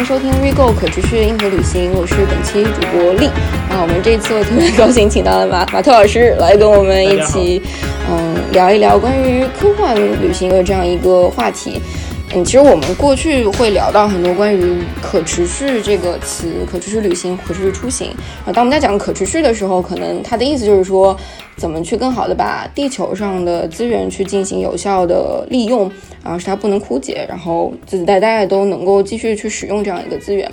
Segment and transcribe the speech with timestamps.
[0.00, 3.28] 迎收听 Rego 可持续硬核旅行，我是本期主播丽。
[3.68, 7.60] 那我们这次特别高兴请到了马 马特老师来跟我们一起，
[8.10, 11.78] 嗯，聊一聊关于科幻旅行的这样一个话题。
[12.32, 18.12] 嗯，其实我们过去会聊到很多关于可持续这个词，可持续旅行、可持续出行。
[18.46, 21.16] 啊，当我们在讲可持续的时候，可能它的意思就是说，
[21.56, 25.90] 怎么去更好的把地球上的资源去进行有效的利用，
[26.22, 30.48] 然后使它不能枯竭，然后子子代代都能够继续去使用这样一个资源。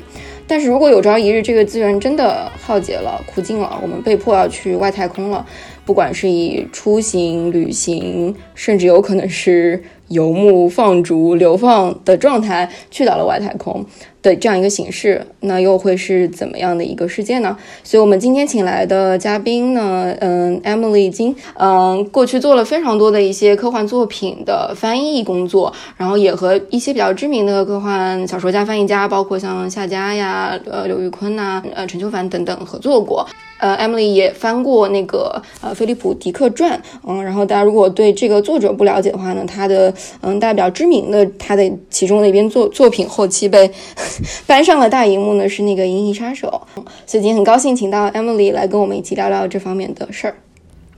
[0.49, 5.46] 但是如果有朝一日这个资源真的耗竭了、枯尽了，我们被迫要去外太空了，
[5.88, 9.82] 不管是以出行、旅行，甚至有可能是。
[10.10, 13.85] 游牧放逐流放的状态去到了外太空
[14.28, 17.56] 的这样一个形式，那又会是怎么样的一个世界呢？
[17.84, 33.26] 所以，我们今天请来的嘉宾呢，嗯，Emily 金，嗯，过去做了非常多的一些科幻作品的翻译工作，然后也和一些比较知名的科幻小说家、翻译家，包括像夏家呀、呃刘宇坤呐、呃陈秋凡等等合作过。
[33.60, 43.68] 呃，Emily 也翻过那个呃《菲利普·迪克传》，嗯，然后大家如果对这个作者不了解的话呢，他的嗯，大家比较知名的他的其中的一篇作作品后期被
[44.48, 46.48] 搬上了大荧幕呢，是那个《银翼杀手》。
[47.05, 50.35] 所以今天很高兴请到 Emily 来跟我们一起聊聊这方面的事儿。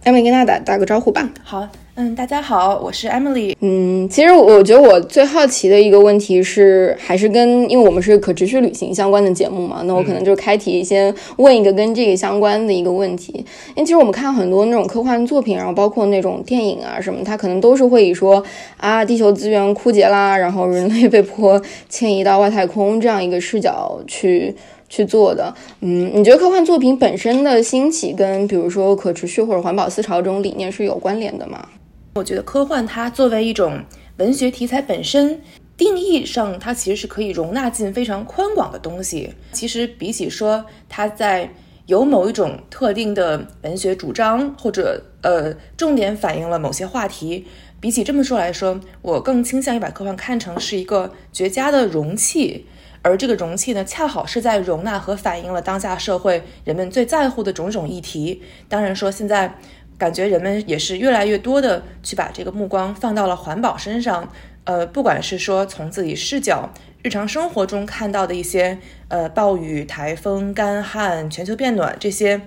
[0.06, 1.30] Emily 跟大家打打个招呼吧。
[1.44, 1.68] 好。
[2.02, 3.54] 嗯，大家好，我是 Emily。
[3.60, 13.34] 嗯，其实我觉得我最好奇的一个问题是，还是跟因为我们是可持续旅行相关的节目嘛，那我可能就开题先问一个跟这个相关的一个问题。
[13.76, 18.42] 因为其实我们看很多那种科幻作品，然后包括那种电影啊什么，它可能都是会以说
[18.78, 24.56] 啊，地球资源枯竭啦，然后人类被迫迁移到外太空这样一个视角去。
[24.90, 31.70] 去做的，嗯，你觉得科幻作品本身的兴起跟比如说可持续或者环保思潮这种理念是有关联的吗？
[32.16, 33.80] 我觉得科幻它作为一种
[34.18, 35.40] 文学题材本身
[35.78, 39.30] 定义上，它其实是可以容纳进非常宽广的东西。
[39.54, 41.50] 其实比起说它在
[41.86, 47.46] 有某一种特定的文学主张或者呃重点反映了某些话题，
[47.80, 52.66] 比起这么说来说，我更倾向于把科幻看成是一个绝佳的容器。
[53.02, 58.42] 而这个容器呢，恰好是在容纳和反映了当下社会人们最在乎的种种议题。
[58.68, 59.56] 当然说，现在
[59.98, 64.30] 感觉人们也是越来越多的去把这个目光放到了环保身上。
[64.66, 66.70] 呃，不管是说从自己视角、
[67.02, 68.78] 日常生活中看到的一些
[69.08, 72.42] 呃暴雨、台风、干旱、全球变暖这些，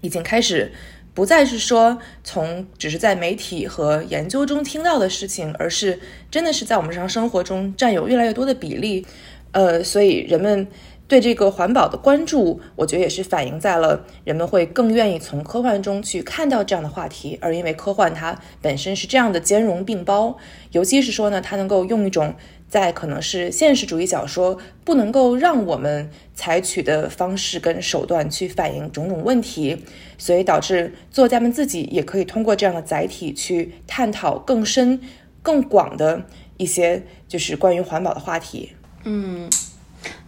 [0.00, 0.70] 已经开始
[1.12, 5.98] 不再是说从只是在媒体和研究中听到的事情，而是
[6.30, 9.04] 真的是在我们日常生活中占有越来越多的比例。
[9.52, 10.66] 呃，所以人们
[11.08, 20.36] 对这个环保的关注，我觉得也是反映在了人们会更愿意从科幻中去看到这样的话题，而因为科幻它本身是这样的兼容并包，
[20.70, 22.34] 尤其是说呢，它能够用一种
[22.68, 29.84] 在可能是现实主义小说不能够让我们采取的方式跟手段去反映种种问题，
[30.16, 35.00] 所以导致作家们自己也可以通过这样的载体去探讨更深、
[35.42, 36.24] 更广的
[36.56, 38.70] 一些就是关于环保的话题。
[39.04, 39.48] 嗯，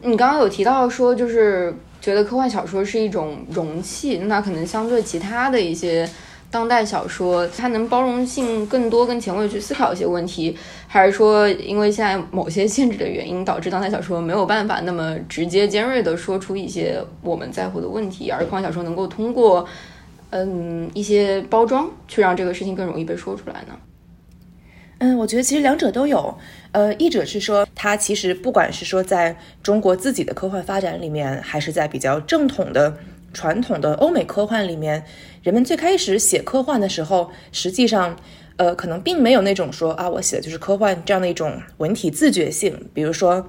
[0.02, 6.08] 你刚刚有提到说，就是觉得科幻小说是一种容器，那可能相对其他的一些
[6.50, 10.56] 当代小说，它能包容性更多、更前卫去思考一些问题，
[10.86, 19.66] 还是说因为现在某些限制的原因，导致当代小说没有办法那么直接、尖锐的说出一些我们在乎的问题，而科幻小说能够通过
[20.30, 23.74] 嗯一些包装去让这个事情更容易被说出来呢？
[24.98, 26.34] 嗯，我觉得其实两者都有。
[26.72, 32.96] 呃，译者是说，他其实不管是说在中国自己的科幻发展里面，还是在比较正统的、
[33.34, 35.04] 传统的欧美科幻里面，
[35.42, 38.16] 人们最开始写科幻的时候，实际上，
[38.56, 42.88] 呃，可能并没有那种说啊，我写的就是科幻这样的一种文体自觉性。
[42.94, 43.46] 比如说，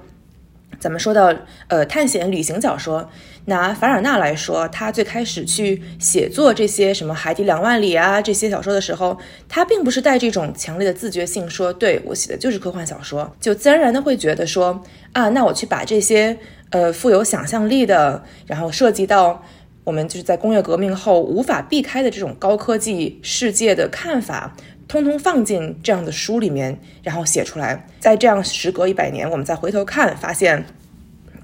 [0.78, 1.34] 咱们说到
[1.68, 3.10] 呃探险旅行小说。
[3.46, 9.18] 拿凡尔纳来说，他最开始去写作这些什么《海底两万里》啊这些小说的时候，
[9.50, 14.82] 他并不是带这种强烈的自觉性，说对我写的就是科幻小说，就自然而然的会觉得说
[15.12, 16.38] 啊，那我去把这些
[16.70, 19.44] 呃富有想象力的，然后涉及到
[19.84, 24.56] 我们就是在工业革命后无法避开的这种高科技世界的看法，
[24.88, 30.64] 通通放进这样的书里面，然后写出来，在这样时隔一百年，我们再回头看，发现，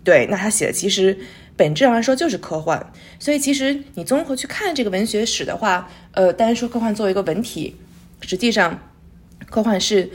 [0.03, 1.19] 对，那他写的其实。
[1.57, 7.77] 本质上来说就是科幻，所以其实你综合去看这个文学史的话，呃，单说科幻作为一个文体，
[8.23, 8.81] 实际上，
[9.51, 10.11] 科幻是，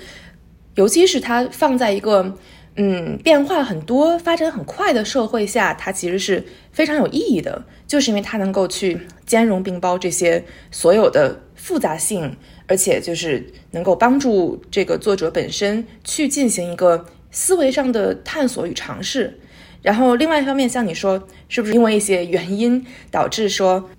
[0.73, 2.35] 尤其是它放在一个
[2.77, 12.35] 嗯，变化很多、发展很快的社会下，它其实是非常有意义的，就是因为它能够去兼容并包这些所有的复杂性，
[12.67, 19.39] 而且就是能够帮助这个作者本身去进行一个思维上的探索与尝试。
[19.81, 23.89] 然后，另外一方面，像你说，是不是因为一些原因导致说？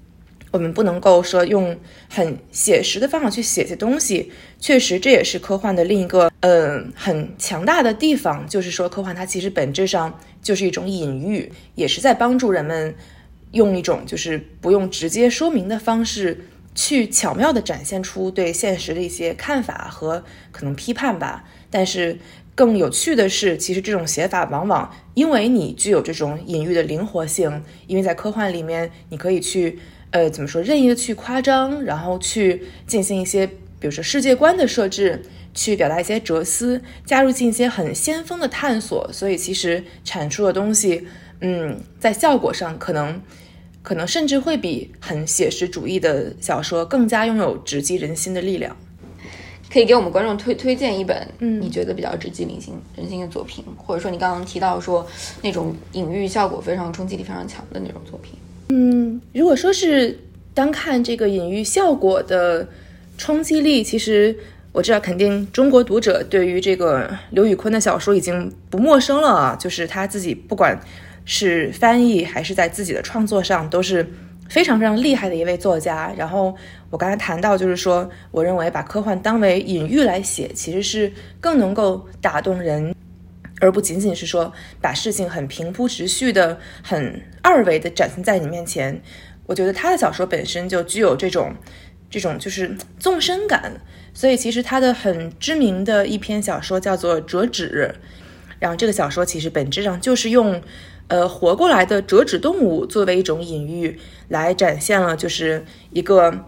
[0.52, 1.76] 我们不能够说用
[2.08, 12.94] 很写实的方法去写些东西，确实这也是科幻的另一个嗯很强大的地方，就是说科幻它其实本质上就是一种隐喻，也是在帮助人们
[13.50, 21.42] 用一种就是不用直接说明的方式去巧妙地展现出对现实的一些看法和可能批判吧。
[21.68, 22.16] 但是
[22.54, 29.80] 更有趣的是，其实这种写法往往因为你具有这种隐喻的灵活性，因为在科幻里面你可以去。
[30.12, 30.62] 呃，怎么说？
[30.62, 35.20] 任意的去夸张，然后去进行一些，比如说世界观的设置，
[35.52, 39.10] 去表达一些哲思，加入进一些很先锋的探索。
[39.12, 41.06] 所以其实产出的东西，
[41.40, 43.20] 嗯，在效果上可能，
[43.86, 48.76] 可能甚至会比很写实主义的小说更加拥有直击人心的力量。
[49.70, 55.06] 可以给我们观众推推荐一本，嗯，你觉得比较直击人心人心的作品，或者说你刚刚提到说
[55.40, 58.32] 那种隐喻效果非常冲击力非常强的那种作品。
[58.70, 60.18] 嗯，如果说是
[60.52, 62.68] 单看这个隐喻效果的
[63.16, 64.36] 冲击力，其实
[64.72, 69.54] 我知道肯定中国读者对于这个刘宇昆的小说已经不陌生了啊。
[69.54, 70.76] 就是他自己不管
[71.26, 74.10] 是翻译还是在自己的创作上都是
[74.48, 76.10] 非常非常厉害的一位作家。
[76.16, 76.56] 然后
[76.88, 82.94] 我刚才谈到，就是说我认为把科幻当为隐喻来写，其实是更能够打动人。
[83.58, 84.52] 而不仅仅是说
[84.82, 89.00] 把事情很平铺直叙的、很二维的展现在你面前。
[89.46, 91.54] 我觉得他的小说本身就具有这种、
[92.10, 93.72] 这种就是纵深感。
[94.12, 97.94] 所以其实他的很知名的一篇小说叫做《折纸》，
[98.58, 100.60] 然后这个小说其实本质上就是用
[101.08, 103.98] 呃活过来的折纸动物作为一种隐喻
[104.28, 106.46] 来展现了，就是一个。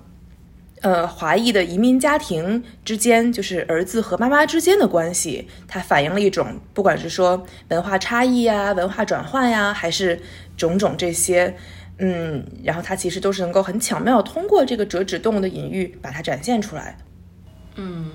[0.81, 10.21] 呃，华裔的移民家庭之间，就是儿子和妈妈之间的关系，它反映了一种，不管是说文化差异呀、文化转换呀，还是
[10.57, 11.57] 种种这些，
[11.99, 16.97] 嗯，然后它其实都是能够很巧妙通过这个折纸动物的隐喻把它展现出来。
[17.75, 18.13] 嗯，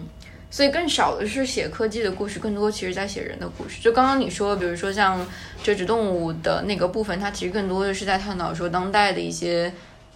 [0.54, 3.82] 所以更少的是写科技的故事，更多其实在写人的故事。
[3.82, 5.26] 就刚刚你说，比如说像
[5.64, 9.74] 折纸动物的那个部分，它其实更多的是在探讨说当代的一些。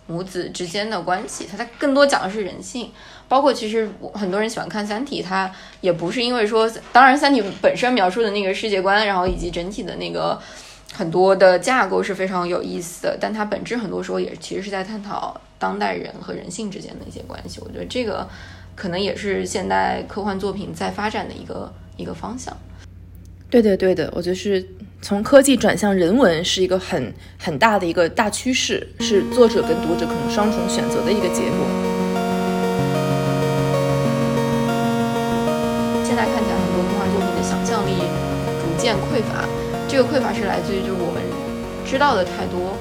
[0.09, 2.89] 母子之间的关系，它它更多讲的是人性，
[3.27, 10.41] 包括其实很多人喜欢看《三体》，它也不是因为说，当然《三体》本身描述的那个世界观，然后以及整体的那个
[10.93, 17.59] 很多的架构是非常有意思的，但它本质很多时候也其实是在探讨当代人和人性之间的一些关系。
[17.65, 18.25] 我觉得这个
[18.77, 22.55] 可能也是现代科幻作品在发展的一个一个方向。
[23.49, 24.65] 对的，对的，我觉得是。
[24.99, 31.59] 从科技转向人文是一个很很大的一个大趋势，是作者跟读者可能双重选择的一个结果。
[36.03, 37.91] 现在看起来，很多科幻作品的想象力
[38.59, 39.47] 逐渐匮乏，
[39.87, 41.21] 这个匮乏是来自于就是我们
[41.85, 42.75] 知道的太多，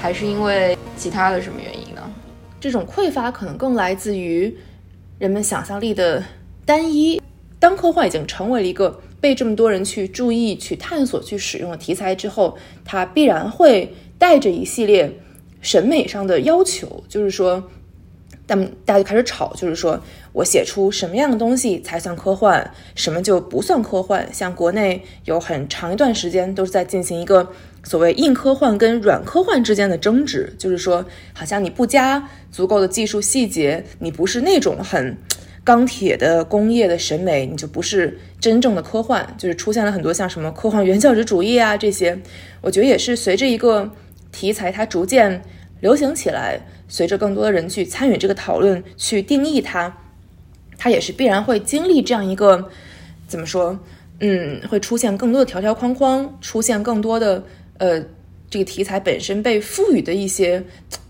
[0.00, 2.00] 还是因为其他的什么原因呢？
[2.58, 4.56] 这种匮乏可能更来自于
[5.18, 6.22] 人们想象力的
[6.64, 7.20] 单一。
[7.58, 9.00] 当科幻已经成为了一个。
[9.18, 15.10] 被这么多人去注意、去探索、去使用的题材之后，它必然会带着一系列
[15.60, 17.64] 审美上的要求，就是说，
[18.46, 18.54] 大
[18.84, 19.98] 大家就开始吵，就是说
[20.32, 24.28] 我写出什么样的东西才算科幻，什么就不算科幻。
[24.32, 27.50] 像国内有很长一段时间都是在进行一个
[27.86, 35.16] 所谓硬科幻跟软科幻之间的争执，就是说，好像你不加足够的技术细节，你不是那种很。
[35.62, 42.16] 钢铁的工业的审美，你就不是真正的科幻，就是出现了很多像什么科幻原教旨主义啊这些，
[42.60, 43.90] 我觉得也是随着一个
[44.30, 45.42] 题材它逐渐
[45.80, 49.92] 流行起来，随着更多的人去参与这个讨论，去定义它，
[50.78, 52.70] 它也是必然会经历这样一个
[53.26, 53.76] 怎么说，
[54.20, 57.42] 嗯，会出现更多的条条框框，出现更多的
[57.78, 58.02] 呃
[58.48, 60.62] 这个题材本身被赋予的一些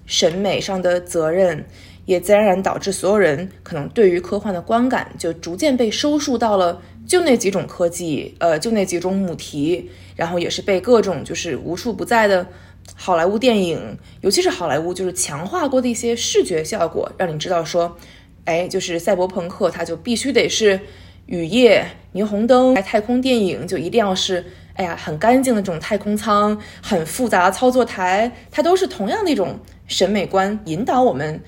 [0.06, 1.64] 审美上的责任。
[2.04, 12.46] 也自然而然导致所有人可能对于科幻的观感就逐渐被收束到了就那几种科技，呃，就那几种母题，然后也是被各种就是无处不在的
[12.94, 17.96] 好莱坞电影，尤其是好莱坞就是强化过的一些视觉效果，让你知道说，
[18.44, 20.78] 哎，就是赛博朋克它就必须得是
[21.26, 24.44] 雨夜、霓虹灯、太空电影，就一定要是
[24.76, 31.42] 哎呀很干净的这种太空舱、很复杂的操作台，它都是同样的一种审美观引导我们。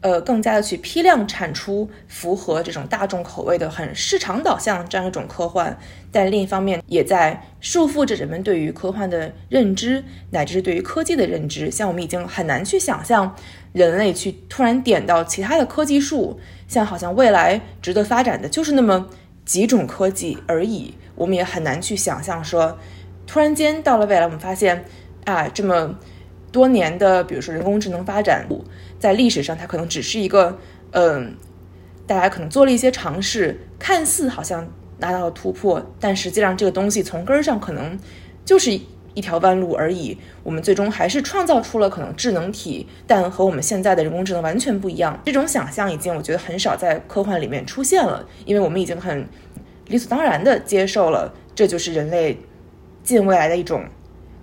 [0.00, 5.78] 呃，更加的去批量产出符合这种大众口味的很市场导向这样一种科幻，
[6.10, 11.70] 但另一方面也在束缚着人们对于科幻的认知，乃至是对于科技的认知。
[11.70, 13.32] 像我们已经很难去想象
[13.72, 19.08] 人类去突然点到其他的科技树，像好像未来值得发展的就是那么
[19.44, 20.92] 几种科技而已。
[21.14, 22.78] 我们也很难去想象说，
[23.26, 24.84] 突然间到了未来，我们发现
[25.24, 25.98] 啊，这么
[26.50, 28.46] 多年的，比如说人工智能发展。
[28.98, 30.56] 在历史上，它可能只是一个，
[30.92, 31.34] 嗯，
[32.06, 34.64] 大家可能做了一些尝试，看似好像
[34.98, 37.98] 拿到了突破，但实际上这个东西从根儿上可能
[38.44, 38.70] 就是
[39.14, 40.16] 一条弯路而已。
[40.44, 45.20] 我们最终还是创造出了可能智能体，但和我们现在的人工智能完全不一样。
[45.24, 49.26] 这种想象已经我觉得很少在科幻里面出现了，因为我们已经很
[49.88, 52.38] 理所当然的接受了，这就是人类
[53.02, 53.84] 近未来的一种。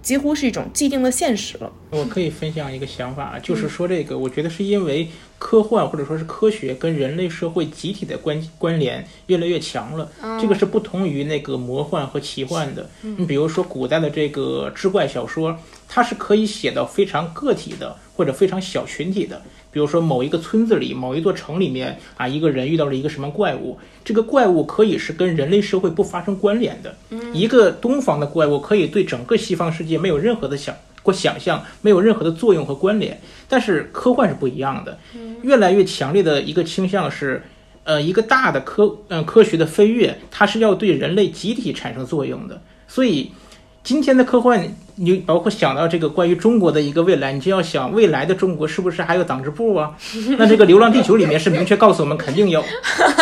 [0.02, 1.70] 几乎是一种既定的现实了。
[1.90, 10.10] 我可以分享一个想法，就是说这个，我觉得是因为科幻或者说是科学跟人类社会集体的关关联越来越强了。
[10.42, 12.90] 这个是不同于那个魔幻和奇幻的。
[13.02, 19.42] 你比如说古代的这个志怪小说，它是可以写到非常个体的或者非常小群体的。
[19.72, 26.96] 比如说某一个村子里、某一座城里面啊，一个人遇到了一个什么怪物，这个怪物可以是跟人类社会不发生关联的。
[27.34, 33.20] 一个东方的怪物可以对整个西方世界没有任何的想或想象，没有任何的作用和关联。
[33.48, 34.98] 但是科幻是不一样的，
[35.44, 37.44] 越来越强烈的一个倾向是，
[37.84, 42.62] 呃，一个大的科嗯科学的飞跃，它是要对人类集体产生作用的。
[42.88, 43.32] 所以
[43.84, 44.68] 今天的科幻。
[45.02, 49.92] 你包括想到这个关于中国的一个未来，你就要想未来的中国是不是还有党支部啊？
[50.38, 52.62] 那这个《流浪地球》里面是明确告诉我们肯定有，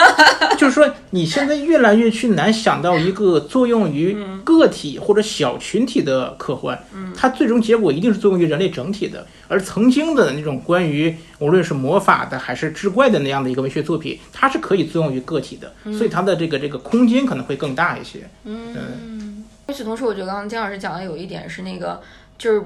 [0.57, 6.77] 就是说你现在越来越去难想到一个作用于个体或者小群体的科幻，
[7.15, 9.27] 它最终结果一定是作用于人类整体的。
[9.48, 18.27] 而曾经的那种关于无论是魔法的还是志怪的那样的一个文学作品，它是可以作用于个体的，所以它的这个这个空间可能会更大一些。
[18.46, 19.16] 嗯。
[19.77, 22.01] 与此同时，我觉得刚刚金老师讲的有一点是那个，
[22.36, 22.63] 就是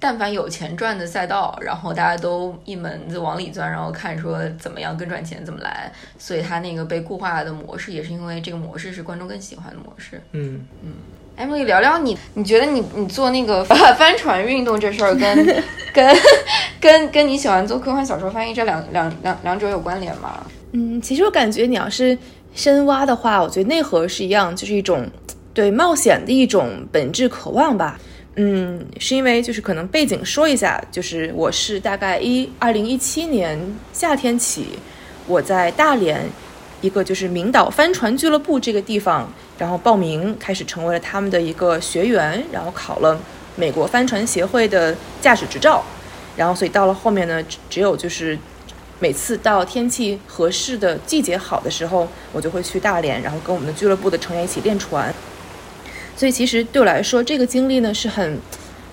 [0.00, 10.18] 但凡有钱赚的赛道，然后大家都一门子往里钻，然后看说怎么样更赚钱怎么来，所以他那个被固化的模式也是因为这个模式是观众更喜欢的模式。
[10.32, 10.92] 嗯嗯
[11.36, 16.16] ，Emily 聊聊你，你觉得你你做那个帆 船运动这事儿跟 跟
[16.80, 20.46] 跟跟你喜欢做科幻小说翻译这两两两两者有关联吗？
[20.72, 22.16] 嗯，其实我感觉你要是
[22.54, 25.06] 深挖的话，我觉得内核是一样，就是一种。
[25.54, 27.98] 对冒险的一种本质渴望吧，
[28.34, 33.56] 嗯，是因为就是可能背景说一下，就是我是大概一二零一七年
[33.92, 34.66] 夏天起，
[35.28, 36.20] 我在大连
[36.80, 43.16] 一个就是明岛帆船俱乐部这个地方，然后报名开始成为了他们的一个学员，然后考了
[43.54, 45.84] 美国帆船协会的驾驶执照，
[46.36, 48.36] 然后所以到了后面呢，只有就是
[48.98, 55.14] 每次到天气合适的季节好的时候，我就会去大连，然后跟我们的俱乐部的成员一起练船。
[56.16, 58.38] 所以其实对我来说，这个经历呢是很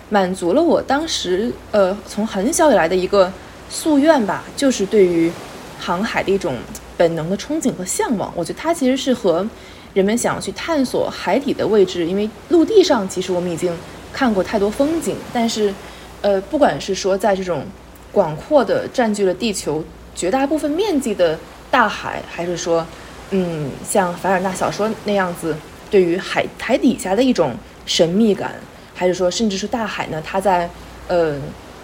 [0.10, 3.32] 满足了我当时呃从很小以来的一个
[3.72, 5.32] 夙愿吧，就是对于
[5.80, 6.56] 航海的一种
[6.98, 8.34] 本能的憧憬和向往。
[8.36, 9.48] 我觉得它其实是和
[9.94, 13.72] 人们想要去探索海底的位置，因为陆地上其实我们已经
[14.12, 15.74] 看过太多风景，但是
[16.22, 17.64] 呃不管是说在这种
[18.12, 19.84] 广阔的占据了地球
[20.16, 21.38] 绝大部分面积的
[21.70, 22.86] 大海，还是说
[23.30, 25.56] 嗯像凡尔纳小说那样子。
[25.92, 27.54] 对于海海底下的一种
[27.86, 28.56] 神秘感，
[28.96, 30.24] 还是说，甚至是大海呢？
[30.26, 30.68] 它在，
[31.08, 31.36] 呃，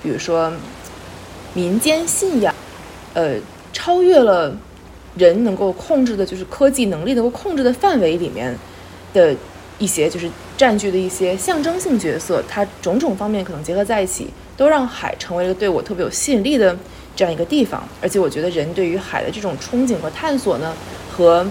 [0.02, 0.52] 比如说
[1.54, 2.56] 民间信仰，
[3.14, 3.36] 呃，
[3.74, 4.56] 超越了
[5.16, 8.56] 人能够控制的，就是科技能力能够控制的范围里面
[9.14, 9.36] 的
[9.78, 16.76] 一些，就是占据的一些象征性角色，它种种方面可能结合在一起，都让海成为了对我特别有吸引力的
[17.16, 17.88] 这样一个地方。
[18.02, 20.74] 而且，我觉得人对于海的这种憧憬和探索呢，
[21.12, 21.46] 和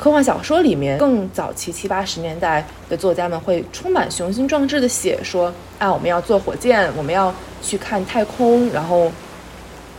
[0.00, 9.12] 科幻小说里面，更早期七八十年代的作家们会充满雄心壮志的写说啊，我们要坐火箭，我们要去看太空，然后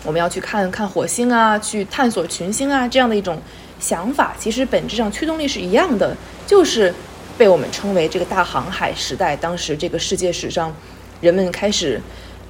[0.03, 3.39] 我们要去看看火星啊，去探索群星啊，这样的一种
[3.79, 6.17] 想法，其实本质上驱动力是一样的，
[6.47, 6.91] 就是
[7.37, 9.35] 被我们称为这个大航海时代。
[9.35, 10.75] 当时这个世界史上，
[11.21, 12.01] 人们开始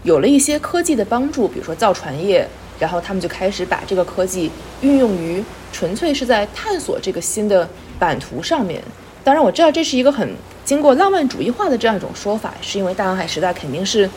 [0.04, 2.48] 有了一些科技的帮助，比如说造船业，
[2.82, 5.42] 然后他们就开始把这个科技运用于。
[5.74, 8.84] 纯粹是在探索这个新的版图上面。
[9.24, 10.30] 当然，我知道这是一个很
[10.66, 14.08] 经过浪漫主义化的这样一种说法，是因为大航海时代肯定是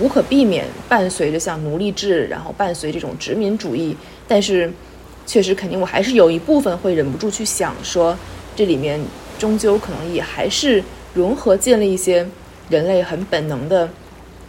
[0.00, 3.94] 无可避免伴随着像奴隶制，然后伴随这种殖民主义。
[4.26, 4.72] 但是，
[5.26, 8.16] 确实肯定我还是有一部分会忍不住去想说，
[8.56, 8.98] 这里面
[9.38, 12.26] 终究可能也还是融合进了一些
[12.70, 13.86] 人类很本能的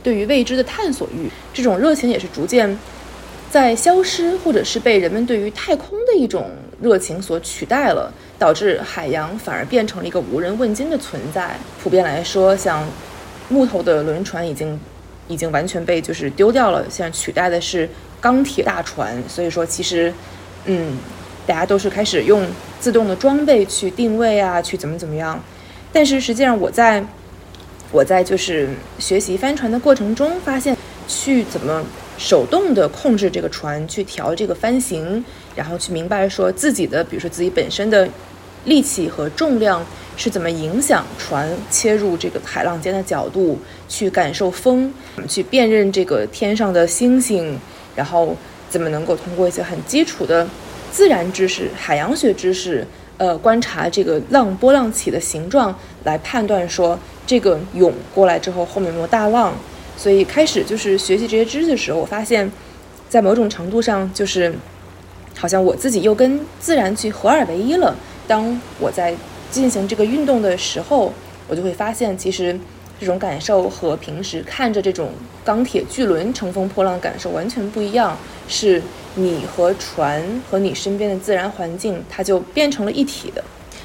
[0.02, 1.30] 对于未知的探索欲。
[1.54, 2.80] 这种热情也是逐渐。
[3.56, 11.56] 在消失，或者是被人们对于太空的一种热情所取代了，导致海洋反而变成了一个无人问津的存在。
[11.82, 12.86] 普遍来说，像
[13.48, 14.78] 木头的轮船已经
[15.30, 19.16] 已经完全被就是丢掉了，现在取代的是钢铁大船。
[19.26, 20.14] 所以说，其实，
[20.66, 20.98] 嗯，
[21.48, 22.46] 大家都是开始用
[22.82, 25.42] 自动的装备去定位啊，去怎么怎么样。
[25.94, 27.02] 但是实际上，我在
[27.94, 28.68] 我在就是
[29.00, 30.76] 学习帆船的过程中，发现
[31.08, 31.82] 去怎么
[32.18, 35.24] 手动的控制这个船，去调这个帆型，
[35.56, 38.08] 然后去明白说自己的，比如说自己本身的
[38.66, 44.94] 力气和重量是怎么影响船切入这个海浪尖的角度，去感受风，
[45.28, 47.60] 去辨认这个天上的星星，
[47.96, 48.36] 然后
[48.70, 50.48] 怎么能够通过一些很基础的
[50.92, 52.86] 自然知识、海洋学知识。
[53.18, 59.54] 呃，观察这个浪波浪起的形状，来判断说这个涌过来之后后面有没有大浪。
[59.98, 62.52] 所以开始就是学习这些知识的时候，我发现，
[63.10, 64.54] 在某种程度上，就是
[65.36, 67.96] 好像我自己又跟自然去合二为一了。
[68.28, 69.16] 当我在
[69.52, 71.14] 进行这个运动的时候，
[71.48, 72.60] 我就会发现，其实
[73.00, 75.12] 这种感受和平时看着这种
[75.44, 78.18] 钢铁巨轮乘风破浪的感受完全不一样。
[78.48, 78.82] 是。
[79.18, 80.22] 你和船
[80.52, 83.42] 和你身边的自然环境，它就变成了一体的，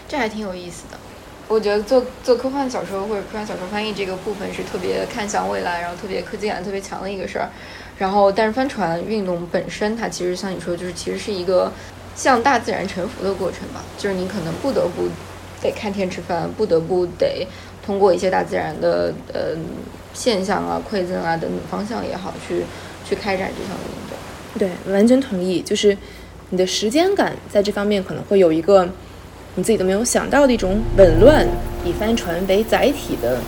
[0.09, 0.99] 这还挺有意思的。
[1.51, 7.49] 我觉得做做科幻小说或者科幻小说翻译这个部分是特别看向未来，然后特别科技感特别强的一个事儿。
[7.99, 11.73] 然后，但是帆船运动本身，它其实像你说，就是其实是一个
[12.15, 13.83] 向大自然臣服的过程吧。
[13.99, 15.09] 就是你可能不得不
[15.61, 17.45] 得看天吃饭，不得不得
[17.85, 19.57] 通过一些大自然的呃
[20.15, 22.63] 现象啊、馈赠啊等等方向也好，去
[23.05, 24.17] 去开展这项运动。
[24.57, 25.61] 对，完全同意。
[25.61, 25.99] 就是
[26.51, 28.89] 你的时间感在这方面可能会有一个
[29.61, 31.47] 你自己都没有想到的一种紊乱，
[31.85, 33.39] 以帆船为载体的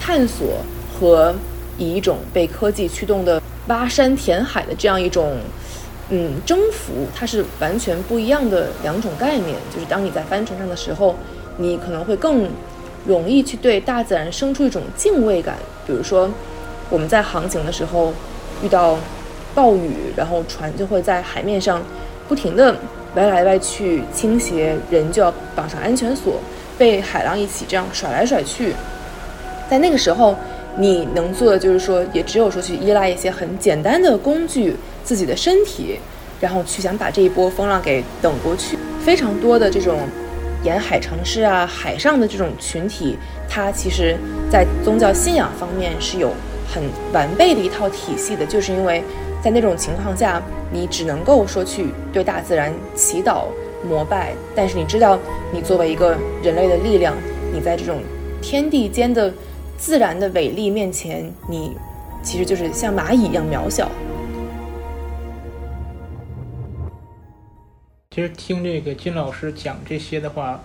[0.00, 0.64] 探索
[0.98, 1.34] 和
[1.76, 5.36] 以一种被科技驱动的挖山填海的这样一种
[6.08, 9.58] 嗯征服，它是完全不一样的两种概念。
[9.70, 11.14] 就是当你在帆船上的时候，
[11.58, 12.48] 你可能会更
[13.04, 15.58] 容易去对大自然生出一种敬畏感。
[15.86, 16.30] 比如说
[16.88, 18.14] 我们在航行的时候
[18.62, 18.96] 遇到。
[19.54, 21.82] 暴雨，然后船就会在海面上
[22.28, 22.76] 不停地
[23.14, 26.40] 歪来歪去倾斜，人就要绑上安全锁，
[26.76, 28.74] 被海浪一起这样甩来甩去。
[29.68, 30.36] 在那个时候，
[30.76, 35.98] 你能做的就是说，也只有说去依赖一些很简单的工具，自己的身体，
[36.38, 38.78] 然后去想把这一波风浪给等过去。
[39.04, 40.00] 非常多的这种
[40.62, 43.18] 沿海城市啊，海上的这种群体，
[43.48, 44.16] 它其实
[44.50, 46.32] 在宗教信仰方面是有
[46.72, 49.02] 很完备的一套体系的，就是因为。
[49.40, 53.44] 在那种情况下，你只能够说去对大自然祈祷
[53.88, 55.16] 膜拜，但是你知道，
[55.52, 57.14] 你作为一个人类的力量，
[57.54, 58.02] 你在这种
[58.42, 59.32] 天地间的
[59.78, 61.76] 自然的伟力面前，你
[62.20, 63.88] 其实就是像蚂蚁一样渺小。
[68.10, 70.60] 其实听这个金老师讲这些的话，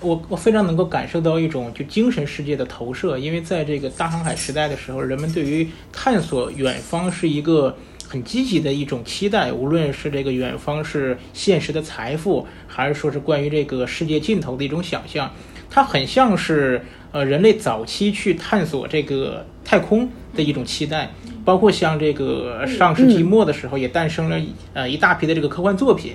[0.00, 7.76] 我我非常能够感受到一种就精神世界的投射，因为在这个大航海时代的时候，人们对于探索远方是一个。
[8.14, 15.28] 很积极的一种期待，无论是这个远方是现实的财富，还是说是关于这个世界尽头的一种想象，
[15.68, 21.10] 它很像是呃人类早期去探索这个太空的一种期待。
[21.44, 24.40] 包括像这个上世纪末的时候，也诞生了
[24.72, 26.12] 呃一大批的这个科幻作品，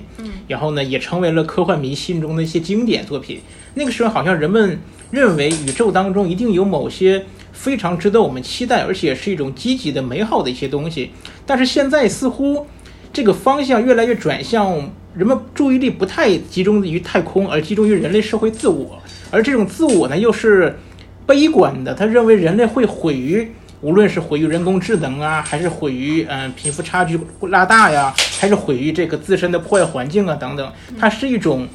[0.47, 3.41] 然后呢也成为了科幻迷心中的一些经典作品。
[3.73, 4.79] 那个时候好像人们
[5.11, 7.25] 认为宇宙当中一定有某些。
[7.59, 11.11] 非常值得我们期待，而且是一种积极的、美好的一些东西。
[11.45, 12.65] 但是现在似乎
[13.11, 18.97] 这个方向越来越转向，人们注意力不太集中于太空，而集中于人类社会自我。
[19.29, 20.79] 而这种自我呢，又是
[21.25, 21.93] 悲观的。
[21.93, 30.71] 他认为人类会毁于，无论是毁于人工智能啊，还是毁于嗯贫富差距拉大呀，还是毁于这个自身的破坏环境啊等等。
[30.97, 31.67] 它是一种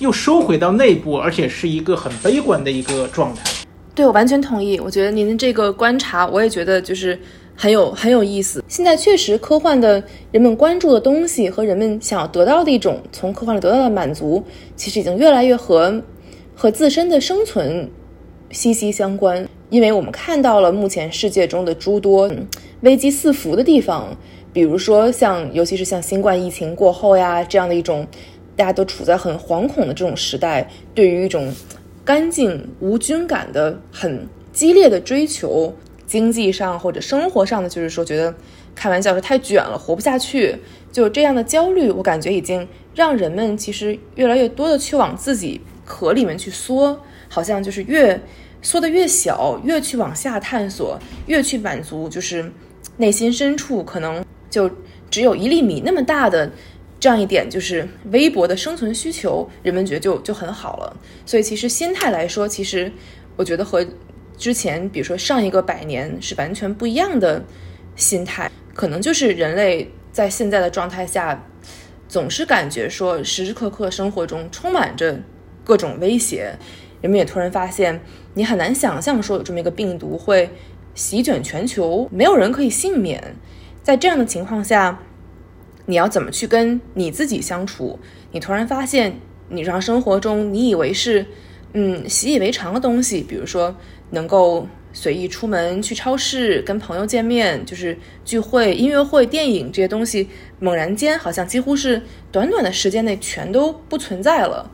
[0.00, 3.42] 又收回到内部，而且是一个很悲观的一个状态。
[3.98, 4.78] 对，我完全同意。
[4.78, 7.18] 我觉得您的这个观察，我也觉得就是
[7.56, 8.62] 很有很有意思。
[8.68, 14.40] 现在确实，科幻的人们关注的东西和人们想要得到的一种从科幻里得到的满足，
[14.76, 16.00] 其实已经越来越和
[16.54, 17.90] 和自身的生存
[18.52, 19.44] 息息相关。
[19.68, 22.30] 因为我们看到了目前世界中的诸多
[22.82, 24.16] 危机四伏的地方，
[24.52, 28.06] 比如说像，尤其是像新冠疫情过后呀这样的一种
[28.54, 31.52] 大家都处在很惶恐的这种时代，对于一种。
[32.08, 38.34] 干净无菌感的很激烈的追求，经济上或者生活上的，就是说觉得
[38.74, 40.56] 开玩笑说太卷了，活不下去。
[40.90, 48.18] 就这样的焦虑，我感觉已经让人们其实越来越多的去往自己壳里面去缩，好像就是越
[48.62, 52.50] 缩的越小，越去往下探索，越去满足，就是
[52.96, 54.70] 内心深处可能就
[55.10, 56.50] 只有一粒米那么大的
[57.00, 60.96] 这样一点就是微薄的生存需求，人们觉得就就很好了。
[61.24, 62.90] 所以其实心态来说，其实
[63.36, 63.86] 我觉得和
[64.36, 67.44] 之前比如说上一个百年是完全不一样的
[67.94, 71.44] 心态，可能就是人类在现在的状态下，
[72.08, 75.20] 总是感觉说时时刻刻生活中充满着
[75.62, 76.52] 各种威胁，
[77.00, 78.00] 人们也突然发现，
[78.34, 80.50] 你很难想象说有这么一个病毒会
[80.94, 83.22] 席卷全球，没有人可以幸免。
[83.84, 85.00] 在这样的情况下，
[85.88, 87.98] 你要怎么去跟你自己相处？
[88.30, 91.24] 你突然发现，你日常生活中你以为是
[91.72, 93.74] 嗯习以为常的东西，比如说
[94.10, 104.70] 能够随意出门去超市、跟朋友见面，就是聚会、音乐会、电影这些东西，猛然间好像几乎是短短的时间内全都不存在了，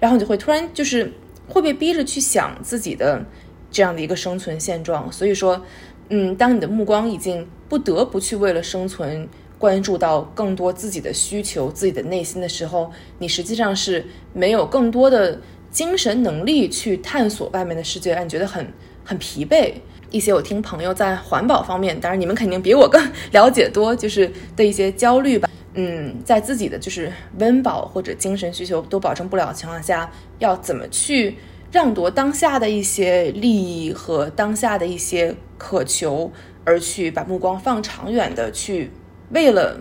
[0.00, 1.12] 然后你就会突然就是
[1.46, 3.24] 会被逼着去想自己的
[3.70, 5.12] 这样的一个生存现状。
[5.12, 5.64] 所以说，
[6.08, 9.28] 嗯，当你的目光已经不得不去为了生存。
[9.58, 15.40] 关注到更多自己的需求、自己的内心的时候，你实际上是没有更多的
[15.70, 18.66] 精神能力去探索外面的世界，让你觉得很
[19.04, 19.72] 很疲惫。
[20.10, 25.48] 一些我听朋友在环保方面，当然你们肯定比我更了解多，就是的一些焦虑吧。
[25.74, 31.36] 嗯，在自己的就是温饱或者精神需求都保证不了的情况下，要怎么去
[31.72, 36.30] 让夺当下的一些利益和当下的一些渴求，
[36.64, 38.90] 而去把目光放长远的去。
[39.30, 39.78] 为了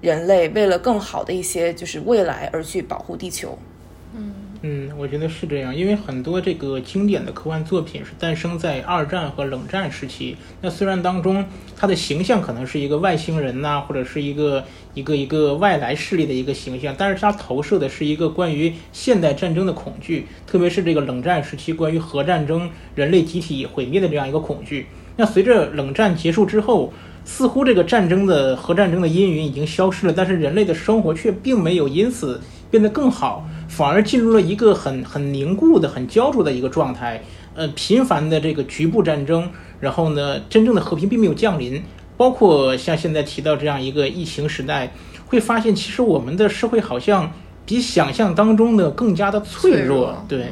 [0.00, 3.58] 人类，为了更好的一些就是未来而去保护地球。
[4.16, 10.36] 嗯嗯，我觉得是这样，因为很多这个经典的科幻作品是诞生在二战和冷战时期。
[10.62, 11.44] 那虽然当中
[11.76, 24.86] 它的形象可能是一个外星人呐，或者是一个一个一个外来势力的一个形象，但是它投射的是一个关于现代战争的恐惧，特别是这个冷战时期关于核战争、人类集体毁灭的这样一个恐惧。
[25.18, 26.92] 那随着冷战结束之后，
[27.26, 37.20] 似乎这个战争的核战争的阴云已经消失了，但是人类的生活却并没有因此变得更好，反而进入了一个很很凝固的、很焦灼的一个状态。
[37.56, 41.82] 呃，频繁的这个局部战争，然后呢，真正的和平并没有降临。
[42.16, 44.92] 包括像现在提到这样一个疫情时代，
[45.26, 47.32] 会发现其实我们的社会好像
[47.66, 50.24] 比想象当中的更加的脆弱。
[50.28, 50.46] 对，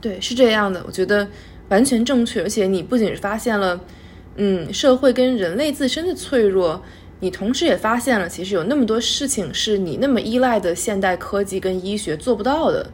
[0.00, 1.28] 对，是这样的，我觉得
[1.68, 2.42] 完全正确。
[2.42, 3.78] 而且你不仅是发现了。
[4.40, 6.80] 嗯，社会跟人类自身的脆弱，
[7.18, 12.88] 你同时也发现了，其实有那么多事情是你那么依赖的现代科技跟医学做不到的。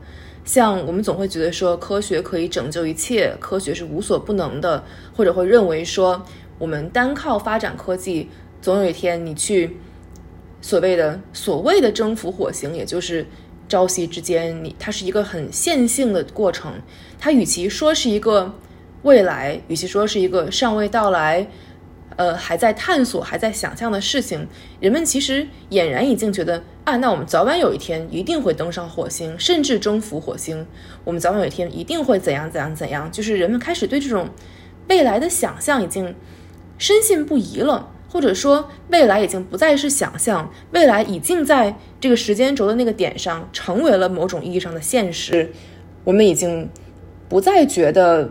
[0.46, 4.82] 像我们总会觉得说科学可以拯救一切，科学是无所不能的，
[5.14, 6.24] 或者会认为说
[6.58, 8.30] 我们单靠发展科技，
[8.62, 9.76] 总有一天你去
[10.62, 13.26] 所谓的所谓的征服火星，也就是
[13.68, 16.72] 朝夕之间，你它是一个很线性的过程。
[17.18, 18.54] 它与其说是一个。
[19.04, 21.46] 未来，与其说是一个尚未到来，
[22.16, 24.48] 呃，还在探索、还在想象的事情，
[24.80, 30.66] 人们其实俨然已经觉得啊，那我们早晚有一天一定会登上火星，甚至征服火星。
[31.04, 34.30] 我们早晚有一天一定会怎样怎样怎样，就是人们开始对这种
[34.88, 36.14] 未来的想象已经
[36.78, 45.52] 深信不疑了，或者说未来已经不再是想象，未来已经在这个时间轴的那个点上成为了某种意义上的现实。
[46.04, 46.70] 我们已经
[47.28, 48.30] 不再觉得。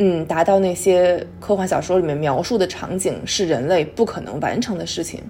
[0.00, 5.20] 嗯，达到那些科幻小说里面描述的场景是人类不可能完成的事情，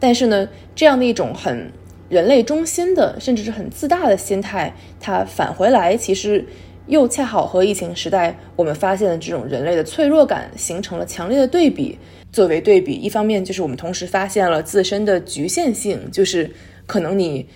[0.00, 1.70] 但是呢，这样的一种很
[2.08, 6.42] 人类中心的，甚至是很自大的心态，它返回来其实
[6.86, 11.98] 又恰好和疫情时代我们发现的这种人类的脆弱感形成了强烈的对比。
[12.32, 16.50] 作为对比，一方面就是我们同时发现了自身的局限性，就是
[16.86, 17.46] 可能你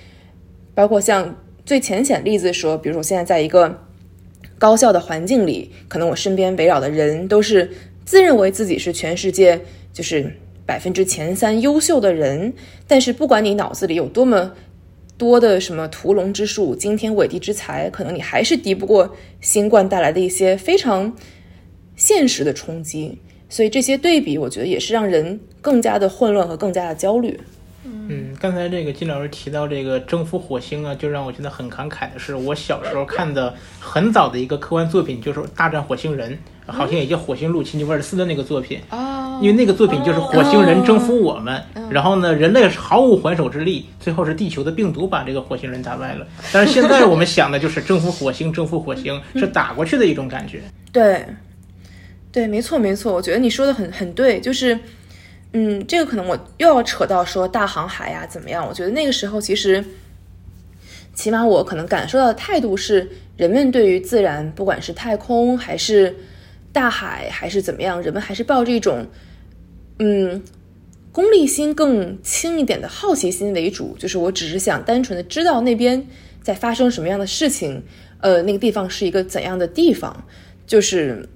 [0.74, 3.86] 包括像最浅显例子说，比如说现在在一个。
[4.60, 7.70] 高效的环境里，可能我身边围绕的人都是
[8.04, 9.58] 自认为自己是全世界
[9.90, 10.30] 就是
[10.66, 12.52] 百分之前三优秀的人，
[12.86, 14.52] 但是不管你脑子里有多么
[15.16, 21.16] 多的什么屠龙之术、惊天伟地之才，可能你还是敌不过新冠带来的一些非常
[21.96, 23.18] 现实的冲击。
[23.48, 27.40] 所以这些对比，我觉得也是让人更加的混乱和更加的焦虑。
[27.82, 36.38] 嗯，刚才这个金老师提到这个征服火星啊，就让我觉得很感慨的是，我小时候看的很早的一个科幻作品，就是《大战火星人》，
[36.72, 38.80] 好像也叫《火星入侵》，就威尔斯的那个作品。
[38.90, 39.38] 哦。
[39.40, 46.26] 因为那个作品就是火星人征服我们，然后呢，人类毫无还手之力，最后是地球的病毒把这个火星人打败了。
[46.52, 50.60] 但是现在我们想的就是征服火星，征服火星是打过去的一种感觉。
[50.92, 51.24] 对，
[52.30, 54.78] 对，没错，没错，我觉得你说的很很对，就是。
[55.52, 58.66] 嗯，这个可能我又要扯到说大航海呀怎么样？
[58.66, 59.84] 我觉得那个时候其实，
[61.12, 66.14] 起码我可能感受到的态度是，人们对于自然，不管是太空还是
[66.72, 69.04] 大海还是怎么样，人们还是抱着一种，
[69.98, 70.40] 嗯，
[71.10, 76.06] 功利心更轻一点的好奇心为主，就是我只是想单纯的知道那边
[76.40, 77.82] 在发生什么样的事情，
[78.20, 80.24] 呃，那个地方是一个怎样的地方，
[80.64, 81.28] 就是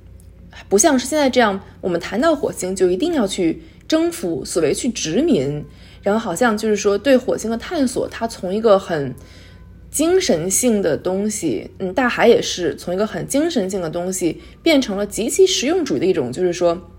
[0.69, 5.65] 不像是现在这样，我们谈到火星就一定要去征服，所谓去殖民，
[6.03, 9.15] 然后好像就是说对火星的探索，它从一个很
[9.91, 16.91] 精神性的东西，嗯，大海也是从一个很精神性的东西变成了极其实用主义的一种，就是说。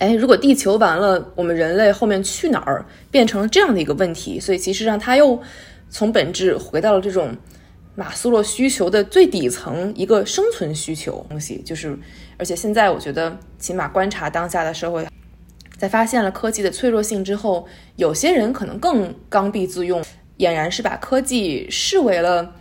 [0.00, 5.40] 哎，如果地球完了，我们人类后面去哪儿，变成了这样的一个问题，所以其实上它又
[5.88, 7.36] 从本质回到了这种
[7.94, 11.96] 马斯洛需求的最底层一个生存需求东西，就是
[12.36, 15.06] 而且现在我觉得，起码观察当下的社会，
[15.76, 20.02] 在发现了科技的脆弱性之后，有些人可能更刚愎自用，
[20.38, 22.54] 俨然是把科技视为了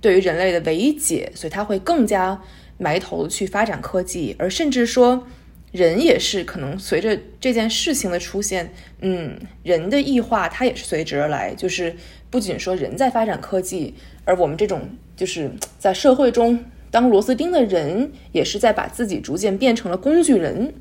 [0.00, 2.40] 对于人类的唯一解，所以他会更加
[2.78, 5.26] 埋头去发展科技，而甚至说。
[5.72, 11.52] 人也是可能随着这件事情的出现，嗯，人的异化它也是随之而来。
[11.52, 11.92] 就是
[12.30, 13.92] 不仅说人在发展科技，
[14.24, 20.72] 而我们这种就是在社会中当螺丝钉的人，也是在把自己逐渐变成了工具人。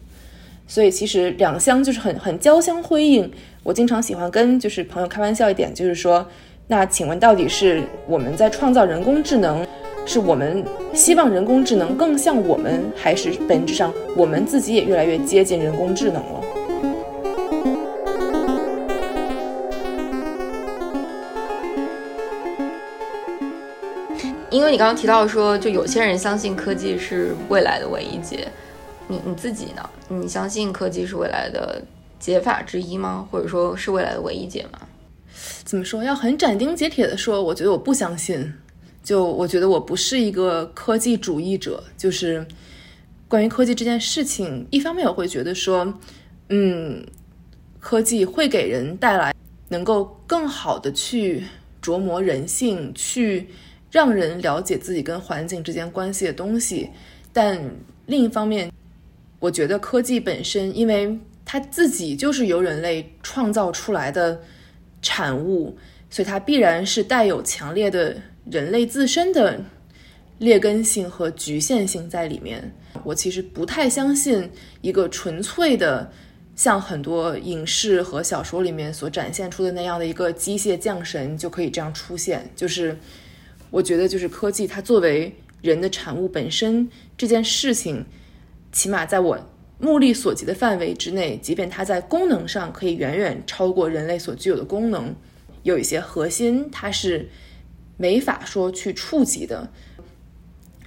[0.67, 3.31] 所以其实两相就是很很交相辉映。
[3.63, 6.25] 我经常喜欢跟就是朋友开玩笑一点，就是说，
[6.67, 9.65] 那请问到底是我们在创造人工智能？
[10.05, 10.61] 是我们
[10.93, 16.41] 希望人工智能更像我们，还是本质上我们自己也越来越接近人工智能了？
[24.49, 28.49] 因为你刚刚提到说，就有些人相信科技是未来的唯一解，
[29.13, 29.89] 你你自己呢？
[30.07, 31.79] 你相信科技是未来的
[32.19, 33.27] 解法之一吗？
[33.29, 34.79] 或者说是未来的唯一解吗？
[35.63, 36.03] 怎么说？
[36.03, 38.51] 要很斩钉截铁的说，我觉得我不相信。
[39.03, 42.45] 就我觉得我不是一个科技主义者，就是
[43.27, 45.93] 关于科技这件事情，一方面我会觉得说，
[46.49, 47.05] 嗯，
[47.79, 49.35] 科技会给人带来
[49.67, 51.43] 能够更好的去
[51.81, 53.49] 琢磨人性，去
[53.91, 56.89] 让人了解自己跟环境之间关系的东西。
[57.33, 57.59] 但
[58.05, 58.71] 另一方面，
[59.43, 64.41] 我觉得科技本身，因为它自己就是由人类创造出来的
[65.01, 65.77] 产物，
[66.09, 68.15] 所以它必然是带有强烈的。
[68.49, 69.61] 人类自身的
[70.37, 74.49] 劣根性和局限性在里面，我其实不太相信
[74.81, 76.09] 一个纯粹的
[76.55, 82.49] 像很多影视和小说里面所展现出的那样的一个机械降神就可以这样出现。
[82.53, 82.97] 就是
[83.69, 86.85] 我觉得，就是科技它作为人的产物本身
[87.17, 88.05] 这件事情，
[88.73, 89.39] 起码在我
[89.79, 95.15] 目力所及的范围之内，即便它在功能上可以远远超过人类所具有的功能，
[95.61, 97.29] 有一些核心它是。
[97.95, 99.69] 没法说去触及的。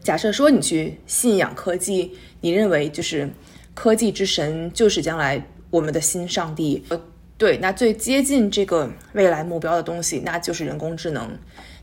[0.02, 3.30] 假设说你去信仰科技，你认为就是
[3.74, 6.82] 科技之神就是将来我们的新上帝。
[6.88, 7.00] 呃，
[7.38, 11.30] 对，那最接近这个未来目标的东西，那就是人工智能。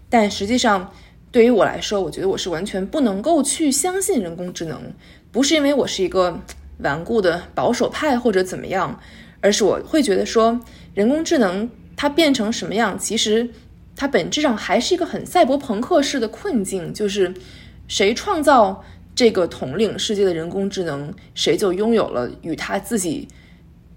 [0.10, 0.92] 但实际上，
[1.32, 4.94] 对于我来说，我觉得我是完全不能够去相信人工智能，
[5.34, 6.40] 不是因为我是一个
[6.78, 8.98] 顽固的保守派或者怎么样，
[9.42, 10.58] 而是我会觉得说，
[10.94, 13.50] 人工智能它变成什么样，其实。
[13.96, 17.32] 它本质上还是一个很赛博朋克式的困境，就是
[17.88, 23.28] 谁创造这个统领世界的人工智能，谁就拥有了与他自己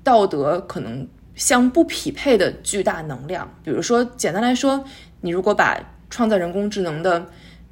[0.05, 3.51] 道德可能相不匹配的巨大能量。
[3.65, 4.85] 比如说，简单来说，
[5.23, 7.27] 你如果把创造人工智能的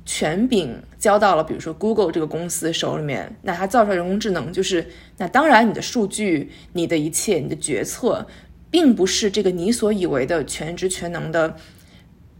[0.05, 4.87] 权柄交到了比如说 Google 这个公司手里面，那它造出来人工智能就是，
[5.19, 8.27] 那当然你的数据、你的一切、你的决策，
[8.71, 11.57] 并不是这个你所以为的全知全能的。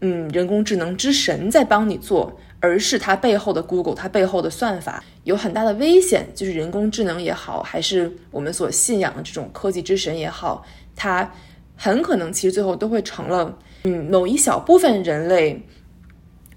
[0.01, 6.27] 嗯，人工智能之神在帮你做，而是它背后的 Google，它背后的算法有很大的危险。
[6.35, 10.65] 就是人工智能也好，还是我们所信仰的这种科技之神也好，
[10.97, 11.33] 它
[11.77, 15.65] 很可能其实最后都会成了嗯某一小部分人类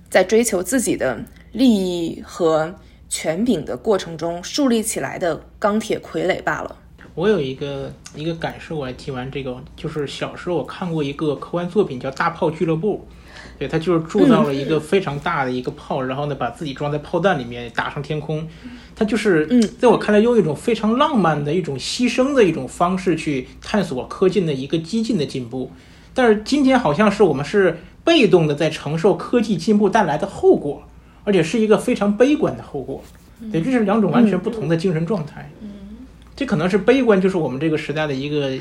[0.08, 2.74] 在追求自己的利益和
[3.08, 6.76] 权柄的过程中树立起来的钢铁傀儡罢了。
[7.14, 13.06] 我有一个一个感受，我来提完这个，就是小时候我看过一个科幻作品叫《大炮俱乐部》。
[13.58, 18.46] 对他就是铸造了一个非常大的一个炮，然后呢，把自己装在炮弹里面打上天空。
[18.94, 19.46] 他就是，
[19.80, 25.72] 在我看来，用一种非常浪漫的一种牺牲的一种方式去探索科技的一个激进的进步。
[26.14, 30.82] 但是今天好像是我们是被动的在承受科技进步带来的后果，
[31.24, 33.04] 而且是一个非常悲观的后果。
[33.52, 35.50] 对，这是两种完全不同的精神状态。
[35.60, 35.68] 嗯
[36.34, 38.56] 这可能是悲观，就是我们这个时代的一个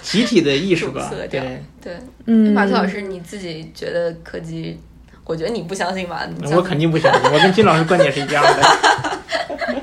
[0.00, 1.10] 集体的意识吧。
[1.28, 4.78] 对对，嗯，马特老师，你自己觉得科技？
[5.24, 6.24] 我觉得你不相信吧？
[6.54, 9.82] 我肯定不相信，我跟金老师观点是一样的。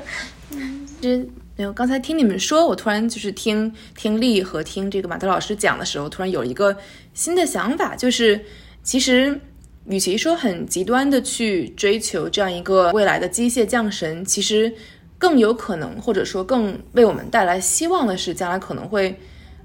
[1.02, 6.74] 其实没有，刚才听你们说，我突然就是听听力和听这个马特老师讲的时候，突然有一个
[7.12, 8.42] 新的想法，就是
[8.84, 9.40] 其实
[9.86, 14.72] 与其说很极端的去追求这样一个未来的机械降神，其实
[15.18, 19.18] 更有可能，或者说更为我们带来希望的是，将来可能会，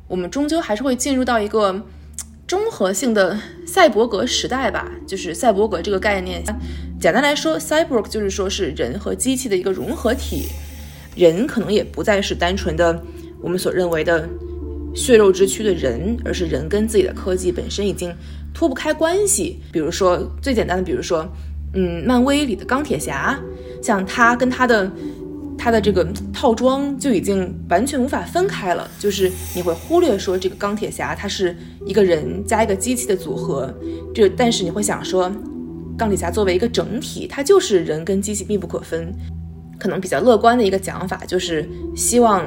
[0.08, 1.86] 我们终究还是会进入到一个
[2.48, 4.90] 综合性的赛博格时代吧。
[5.06, 6.42] 就是赛博格这个概念，
[7.00, 10.48] 简单来说，cyborg 就是说是人和机器的一个融合体。
[11.16, 13.04] 人可能也不再是单纯的
[13.42, 14.30] 我们所认为的
[14.96, 18.16] 血肉之躯的人，而是人跟自己的科技本身已经
[18.54, 19.60] 脱不开关系。
[19.72, 21.28] 比如说最简单的，比如说，
[21.74, 23.40] 嗯，漫威里的钢铁侠，
[23.82, 24.92] 像他跟他的
[25.58, 28.90] 他的这个套装就已经完全无法分开了。
[28.98, 33.74] 就是你会忽略说这个钢铁侠他是一个人加一个机器的组合，
[34.14, 35.32] 这但是你会想说，
[35.98, 39.14] 钢铁侠作为一个整体，它就是人跟机器密不可分。
[39.78, 42.46] 可能比较乐观的一个讲法，就是希望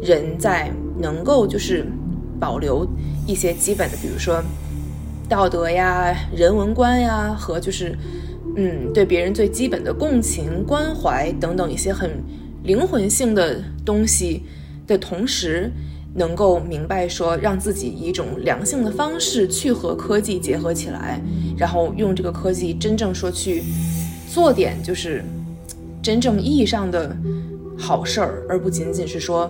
[0.00, 1.86] 人在能够就是
[2.40, 2.84] 保留
[3.24, 4.42] 一些基本的，比如说
[5.32, 7.96] 道德呀、人文观呀，和就是
[8.54, 12.22] 嗯对别人最基本的共情、关怀等等一些很
[12.64, 14.42] 灵魂性的东西
[14.86, 15.72] 的同时，
[16.14, 21.18] 能够明白说，让自己以一种良性的方式去和科技结合起来，
[21.56, 23.62] 然后用这个科技真正说去
[24.28, 25.24] 做点就是。
[26.02, 27.16] 真正意义上的
[27.78, 29.48] 好事儿，而不仅仅是说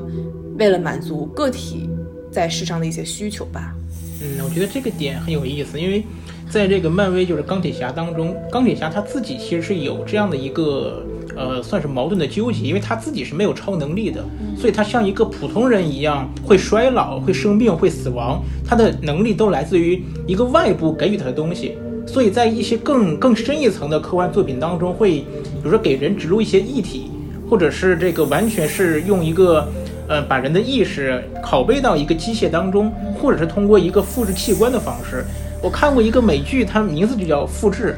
[0.59, 1.88] 为了满足个体
[2.31, 3.75] 在世上的一些需求吧。
[4.23, 6.05] 嗯，我觉得这个点很有意思，因为
[6.49, 11.05] 在这个漫威就是钢铁侠当中，钢铁侠他自己其实是有这样的一个
[11.37, 14.25] 呃，算是矛盾的纠结，因为他自己是没有超能力的，
[14.57, 21.77] 所以他像一个普通人一样会衰老、会生病、会死亡，他的能力都来自于一个外部给予他的东西。
[22.07, 27.11] 所以在一些更更深一层的科幻作品当中，会比如说给人植入一些异体，
[27.49, 29.67] 或者是这个完全是用一个
[30.09, 35.25] 呃把人的意识拷贝到一个机械当中，或者是通过一个复制器官的方式。
[35.62, 37.97] 我看过一个美剧，它名字就叫《复制》，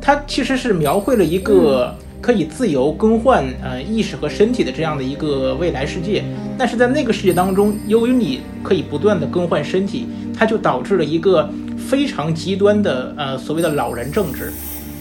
[0.00, 6.24] 它其实是描绘了一个可以自由更换呃意识和身体的这样的一个未来世界。
[6.58, 11.48] 但是在那个世界当中，由于你可以不断的更换身体，它就导致了一个。
[11.80, 14.52] 非常极端的呃所谓的老人政治，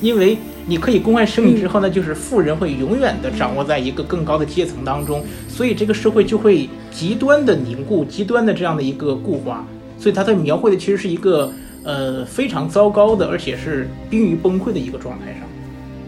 [0.01, 0.37] 因为
[0.69, 9.65] 你可以公开声明之后呢，就是富人会永远的掌握在一个更高的阶层当中，所以这个社会就会极端的凝固，极端的这样的一个固化，
[9.97, 11.51] 所以他在描绘的其实是一个
[11.83, 15.41] 呃非常糟糕的，而且是濒于崩溃的一个状态上。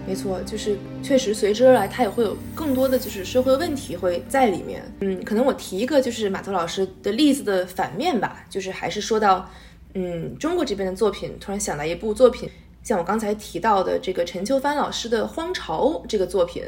[0.07, 4.83] 没错，就是确实随之而来，它也会有更多的就是社会问题会在里面。
[4.99, 9.49] 嗯，可能我提一个就是马特老师的例子的反面吧，就是还是说到。
[9.93, 12.47] 嗯，中国这边的作品，突然想到一部作品，
[12.83, 16.63] 像我刚才提到的这个陈秋帆老师的《荒巢》这个作品，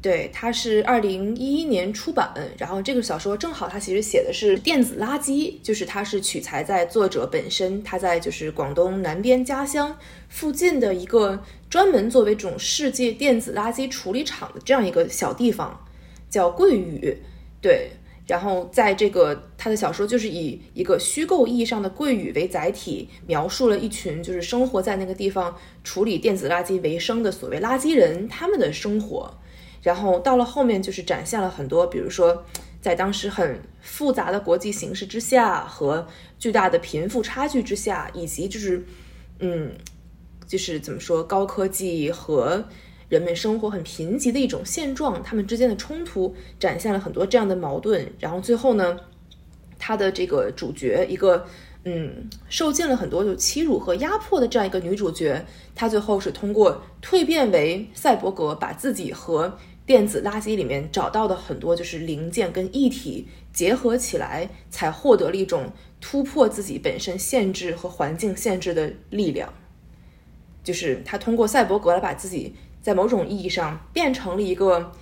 [0.00, 2.32] 对，它是二零一一年出版。
[2.58, 9.96] 然后这个小说正好它其实写的是电子垃圾，就是它是取材在作者本身他在就是广东南边家乡
[10.28, 15.84] 附近的一个专门作为这种世界电子垃圾处理厂的这样一个小地方，
[16.28, 17.16] 叫桂屿，
[17.60, 17.90] 对。
[18.28, 29.34] 然后，在这个他的小说就是以一个虚构意义上的桂语为载体，描述了一群就是生活在那个地方处理电子垃圾为生的所谓垃圾人他们的生活。
[29.82, 32.44] 然后到了后面，就是展现了很多，比如说
[32.82, 36.06] 在当时很复杂的国际形势之下和
[36.38, 38.84] 巨大的贫富差距之下，以及就是
[39.38, 39.72] 嗯，
[40.46, 42.62] 就是怎么说高科技和。
[43.08, 48.06] 人们生活很贫瘠的一种现状，他们之间的冲突展现了很多这样的矛盾。
[48.18, 48.98] 然后最后呢，
[49.78, 51.46] 他的这个主角，一个
[51.84, 55.42] 嗯受尽了很多就欺辱和压迫的这样一个女主角，
[55.74, 69.50] 她最后是通过蜕变为赛博格，把自己和电子垃圾里面找到的很多就是零件跟一体结合起来，才获得了一种突破自己本身限制和环境限制的力量。
[70.62, 72.54] 就是他通过赛博格来把自己。
[72.80, 74.92] 在某种意义上，变成了一个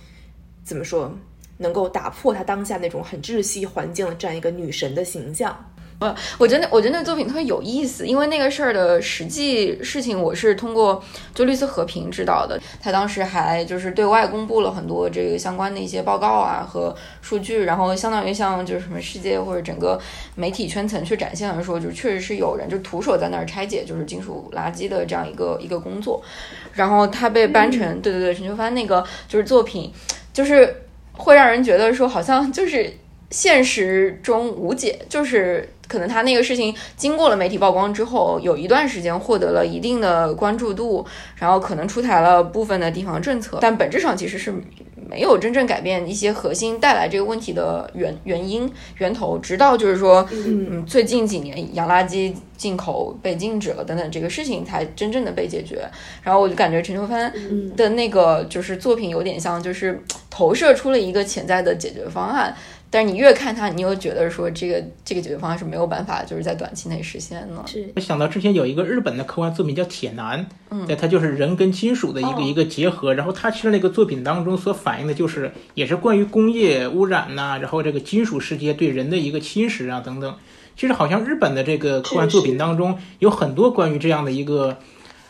[0.63, 1.13] 怎么说，
[1.57, 5.57] 能够打破他当下那种很窒息环境的这样一个女神的形象。
[5.99, 12.59] 呃，我觉得我觉得那个作品特别有意思，因为那个事儿的实际事情，我是通过就绿色和平知道的。
[12.79, 19.99] 他当时还就是对外公布了很多这个相关的一些报告啊和数据，然后相当于像就是什么世界或者整个
[20.35, 26.21] 媒体圈层去展现了说，就确实是有人就徒手在那儿拆解就是金属垃圾的这样一个一个工作。
[26.73, 29.91] 然后他被搬成对对对陈秋帆那个就是作品，
[30.31, 30.83] 就是
[31.13, 32.93] 会让人觉得说好像就是。
[33.29, 41.05] 现实中无解，就是可能他那个事情经过了媒体曝光之后，有一段时间获得了一定的关注度，
[41.35, 44.53] 然后可能出台了部分的地方政策，但本质上其实是
[45.09, 55.85] 没有真正改变一些核心带来这个问题的原原因源头，直到就是说，嗯，最近几年洋垃圾进口被禁止了等等这个事情才真正的被解决。
[56.23, 57.31] 然后我就感觉陈秋帆
[57.77, 62.53] 的那个就是作品有点像，就是投射出了一个潜在的解决方案。
[62.89, 67.67] 但是你越看它，你又觉得说这个这个解决方案是没有办法就是在短期内实现的。
[67.67, 73.13] 是我想到之前有一个日本的科幻作品叫《铁男》，嗯，对，它就是人跟金属的一个一个结合。
[73.13, 80.35] 然后它其实那个作品当中所反映的就是也是关于工业污染呐，然后这个金属世界对人的一个侵蚀啊等等。
[80.75, 84.77] 其实好像日本的这个科幻作品当中有很多关于这样的一个。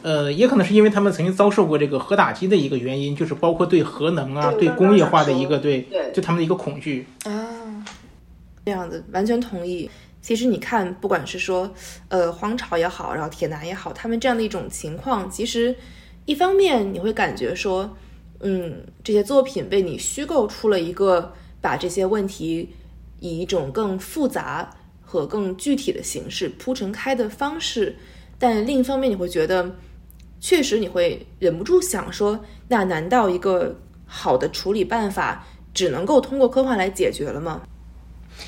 [0.04, 7.84] 呃，也可能是因为他们曾经遭受过这个核打击的一个原因，就是包括对核能啊、对工业化的一个对，就他们的一个恐惧啊。
[8.64, 9.90] 这样子完全同意。
[10.22, 11.74] 其实你看，不管是说
[12.10, 15.76] 呃荒潮也好，然后铁男也好，他们这样的一种情况，其实
[16.26, 17.98] 一方面你会感觉说，
[18.42, 22.70] 嗯，这些作品被你虚构出了一个把这些问题
[23.20, 24.70] 以一种更复杂
[25.02, 27.96] 和更具体的形式铺陈开的方式，
[28.38, 29.76] 但另一方面你会觉得。
[30.40, 33.76] 确实，你会忍不住想说，那难道一个
[34.06, 37.62] 好的处理办法只能够通过科幻来解决了吗？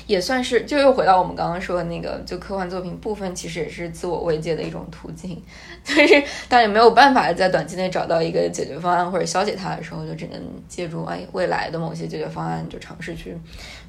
[0.06, 5.42] 也算是，就又回到我们刚刚说的那个，就科幻作品部分其实也是自我慰藉的一种途径。
[5.84, 13.36] 但是，当你没有办法在短期内找到一个解决方案或者消解它的时候，就只能借助哎未来的某些解决方案，就尝试去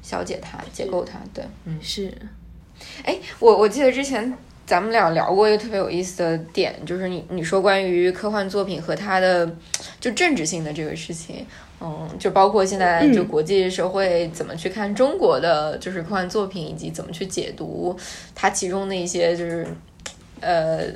[0.02, 1.20] 消解它、解构它。
[1.32, 2.12] 对，嗯，是。
[3.04, 4.36] 哎，我我记得之前。
[4.72, 9.54] 咱们俩聊过一个特别有意思的点，就是你你说关于科幻作品和它的
[10.00, 11.46] 就政治性的这个事情，
[11.78, 17.94] 嗯，就包括现在就国际社会怎么去看中国的就是科幻作品，以及怎么去解读
[18.34, 19.66] 它其中的一些就是
[20.40, 20.86] 呃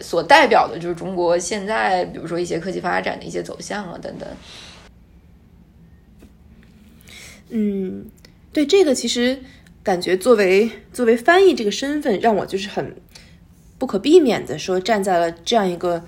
[0.00, 4.28] 所代表的，就是中国现在比如说一些科技发展的一些走向啊等等。
[7.48, 8.06] 嗯，
[8.52, 9.36] 对这个其实
[9.82, 12.94] 感觉作为作为翻译这个身份，让我就是很。
[13.78, 16.04] 不可避免的说，站在了这样一个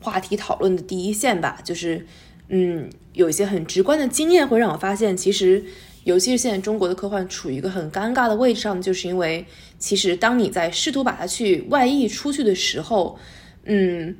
[0.00, 1.58] 话题讨论的第一线吧。
[1.62, 2.06] 就是，
[2.48, 5.62] 嗯，有一些很直观的经验会让我发现，其实，
[6.04, 9.44] 尤其是现在中国的科幻处于一个很尴尬的位置上，就是因为，
[9.78, 13.18] 其实当你在试图把它去外溢出去的时候，
[13.64, 14.16] 嗯，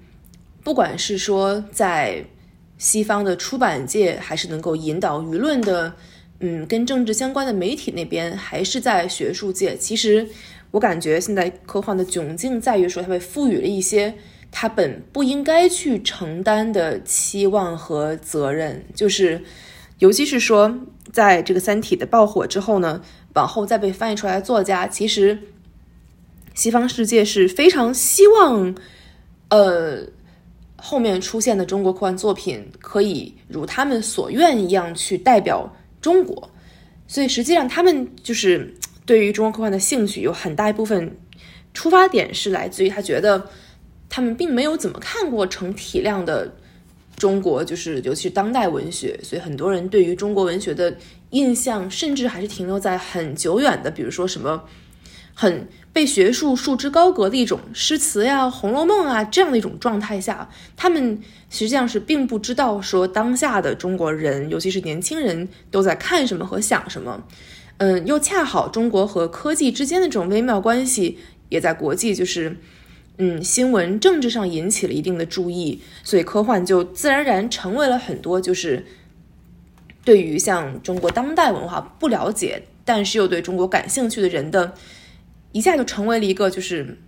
[0.63, 2.25] 不管是说在
[2.77, 5.95] 西方的出版界，还是能够引导舆论的，
[6.41, 10.29] 嗯，跟政治相关的媒体那边，还是在学术界，其实。
[10.73, 14.15] 我感觉现在科幻的窘境在于说，它被赋予了一些
[14.53, 18.85] 它本不应该去承担的期望和责任。
[18.95, 19.43] 就是，
[19.99, 20.73] 尤其是说，
[21.13, 23.03] 在这个《三体》的爆火之后呢，
[23.35, 25.37] 往后再被翻译出来的作家，其实
[26.55, 28.73] 西方世界是非常希望，
[29.49, 30.07] 呃，
[30.77, 35.69] 后面出现的中国科幻作品可以如他们所愿一样去代表
[36.01, 36.51] 中国。
[37.07, 38.75] 所以，实际上他们就是。
[39.07, 41.19] 对于中国科幻的兴趣有很大一部分
[41.75, 43.45] 出发点是来自于他觉得
[44.09, 46.55] 他们并没有怎么看过成体量的
[47.17, 50.97] 中国，就是尤其是当代文学，所以很多人对于中国文学的
[51.31, 54.63] 印象甚至还是停留在很久远的，比如说什么
[55.35, 67.25] 很被学术束之高阁的一种诗词呀、《红楼梦》啊这样的一种状态下，他们实际上是并不知道说当下的中国人，尤其是年轻人都在看什么和想什么。
[67.79, 71.19] 嗯，又恰好中国和科技之间的这种微妙关系，
[71.49, 72.59] 也在国际就是，
[73.17, 78.85] 嗯，新闻政治上引起了一定的注意，所以科幻就自然而然成为了很多就是
[80.05, 84.75] 对于像中国当代文化不了解，但是又对中国感兴趣的人的，
[85.53, 86.99] 一下就成为了一个就是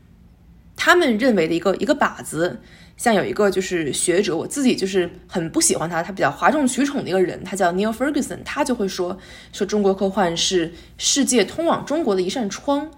[0.77, 2.61] 他们认为的一个一个靶子。
[2.95, 9.19] 像有一个就是学者，我自己就是很不喜欢他，他比较哗众取宠的一个人，他叫 Neil Ferguson，他就会说
[9.53, 12.89] 说中国科幻是世界通往中国的一扇窗，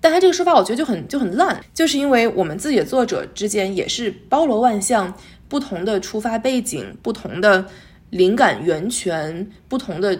[0.00, 5.14] 但他这个说法我觉得就很就很烂，就是因为我们自己的作者之间也是包罗万象，
[5.48, 7.64] 不同的出发背景、不同的
[8.10, 10.18] 灵感源泉、不同的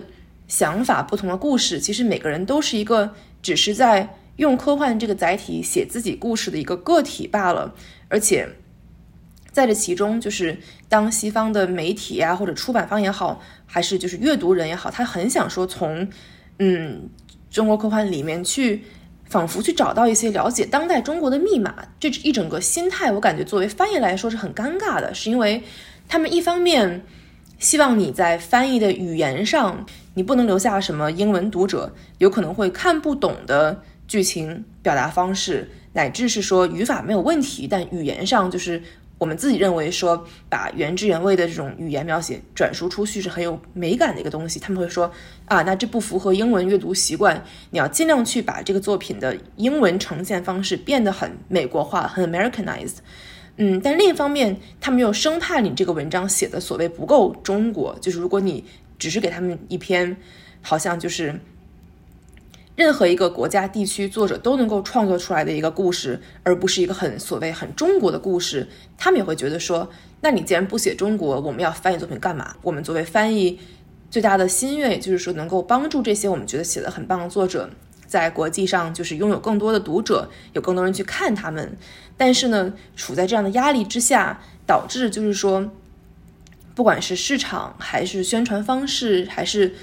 [0.48, 3.12] 想法、不同的故事，其实每个人都是一个
[3.42, 7.74] 只是在用科幻这个载体写自己故事的一个个体罢了，
[8.08, 8.48] 而且。
[9.52, 10.58] 在这其中，就是
[10.88, 16.08] 当西方的媒体呀，或者出版方也好，还是就是阅读人也好，他很想说从，
[16.58, 17.08] 嗯，
[17.52, 18.82] 中国科幻里面去，
[19.28, 21.72] 仿佛去找到一些了解当代中国的密码。
[22.00, 25.62] 这一整个心态，我感觉作为翻译来说是很尴尬的，是因为
[26.08, 27.04] 他们一方面
[27.60, 38.82] 希望你在翻译的语言上你不能留下什么英文读者有可能会看不懂的剧情表达方式，乃至是说语法没有问题，但语言上就是
[39.16, 44.58] 我们自己认为说把原汁原味的这种语言描写转述出去是很有美感的一个东西。
[44.58, 45.10] 他们会说
[45.46, 52.96] 啊，那这不符合英文阅读习惯，你要尽量去把这个作品的英文呈现方式变得很美国化、很 Americanized。
[53.56, 58.64] 嗯，但另一方面，他们又生怕你这个文章写的所谓不够中国，就是如果你
[58.98, 60.16] 只是给他们一篇，
[60.60, 61.38] 好像就是
[62.76, 68.68] 任何一个国家地区作者都能够创作出来的一个故事，而不是一个很所谓很中国的故事，
[68.98, 69.88] 他们也会觉得说，
[70.22, 72.56] 那你既然不写中国，我们要翻译作品干嘛？
[72.62, 73.60] 我们作为翻译
[74.10, 77.70] 最大的心愿，也就是说能够帮助这些我们觉得写的很棒的作者，
[78.06, 81.76] 在国际上就是拥有更多的读者，有更多人去看他们。
[82.16, 85.70] 但是呢，处在这样的压力之下，导致就是说，
[86.74, 89.74] 不管是市场还是宣传方式，还是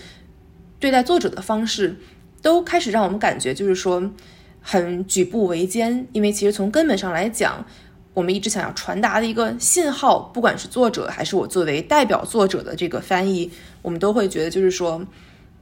[0.80, 1.98] 对待作者的方式，
[2.42, 4.02] 都开始让我们感觉就是说
[4.62, 6.08] 很举步维艰。
[6.12, 7.66] 因为其实从根本上来讲，
[8.14, 15.06] 我们一直想要传达的一个信号，不管是作者还是我作为代表作者的这个翻译，我们都会觉得就是说，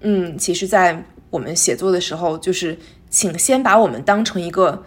[0.01, 2.77] 嗯，其实，在我们写作的时候，就是
[3.09, 4.83] 请先把我们当成一个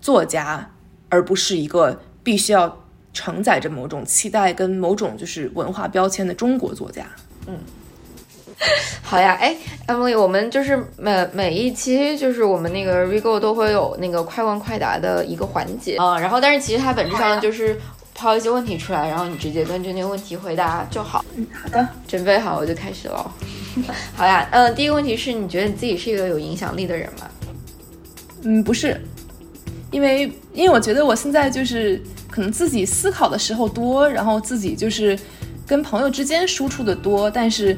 [0.00, 0.68] 作家。
[1.14, 7.04] 而不是一个必须要承载着某种期待跟某种就是文化标签的中国作家。
[7.46, 7.58] 嗯，
[9.02, 17.78] 好呀，哎，Emily，我们就是每每一期就是我们那个 Rego 都会有那个快问快答的一个环节啊，然后但是其实它本质上就是
[18.14, 21.24] 抛一些问题出来，然后你直接根据那个问题回答就好。
[21.36, 23.34] 嗯，好的，准备好我就开始了。
[24.14, 27.28] 好呀，嗯，第一个问题是你觉得你自己是一个有影响力的人吗？
[28.44, 29.00] 嗯，不是。
[29.90, 30.22] 因为，
[30.54, 32.00] 因为我觉得我现在就是
[32.30, 35.18] 可能自己思考的时候多，然后自己就是
[35.66, 37.76] 跟朋友之间输出的多，但是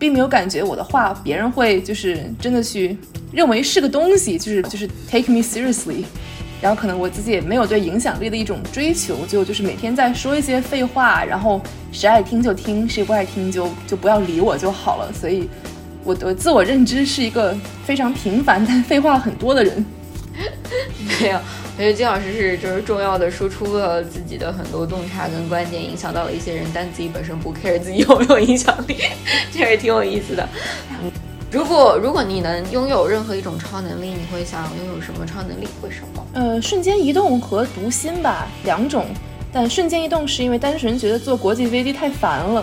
[0.00, 2.96] 并没有感觉我的话别人会就是真的去
[3.30, 6.02] 认为是个东西，就是就是 take me seriously。
[6.62, 11.58] 然后可能我自己也没有对影响力的一种追求，就就是每天在说一些废话，然后
[11.90, 15.10] 谁爱听就听，谁不爱听就就不要理我就好了。
[15.12, 15.48] 所以，
[16.04, 19.84] 我的自我认知是一个非常平凡但废话很多的人。
[21.20, 21.40] 没有，
[21.80, 28.98] 我觉得金老师是就是重要的输出了自己的很多洞察跟观点，影响到了一些人，但自己本身不 care 自己有没有影响力，
[29.50, 30.46] 这也挺有意思的。
[31.02, 31.10] 嗯，
[31.50, 35.66] 如果如果你能拥有任何一种超能力，你会想拥有什么超能力？
[35.82, 36.26] 为什么？
[36.34, 39.06] 呃，瞬间移动和读心吧，两种。
[39.50, 42.62] 但瞬间移动是因为单纯觉得坐国际飞机太烦了。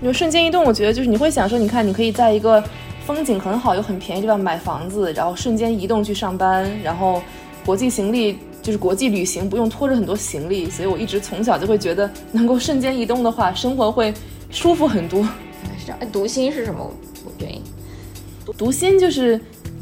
[0.00, 2.62] 就瞬间移动，我觉得就是你会想说，你看你可以在一个。
[3.06, 7.20] 风景很好又很便宜地方买房子，然后瞬间移动去上班，然后
[7.64, 14.12] 国际行李就是国际旅行不用拖着很多行李，所以我一直从小就会觉得能够瞬间移动的话，生活会
[14.50, 15.22] 舒服很多。
[15.78, 15.98] 是这样。
[16.00, 16.90] 哎，读心是什么
[17.38, 17.62] 原因？
[18.56, 19.40] 读心就是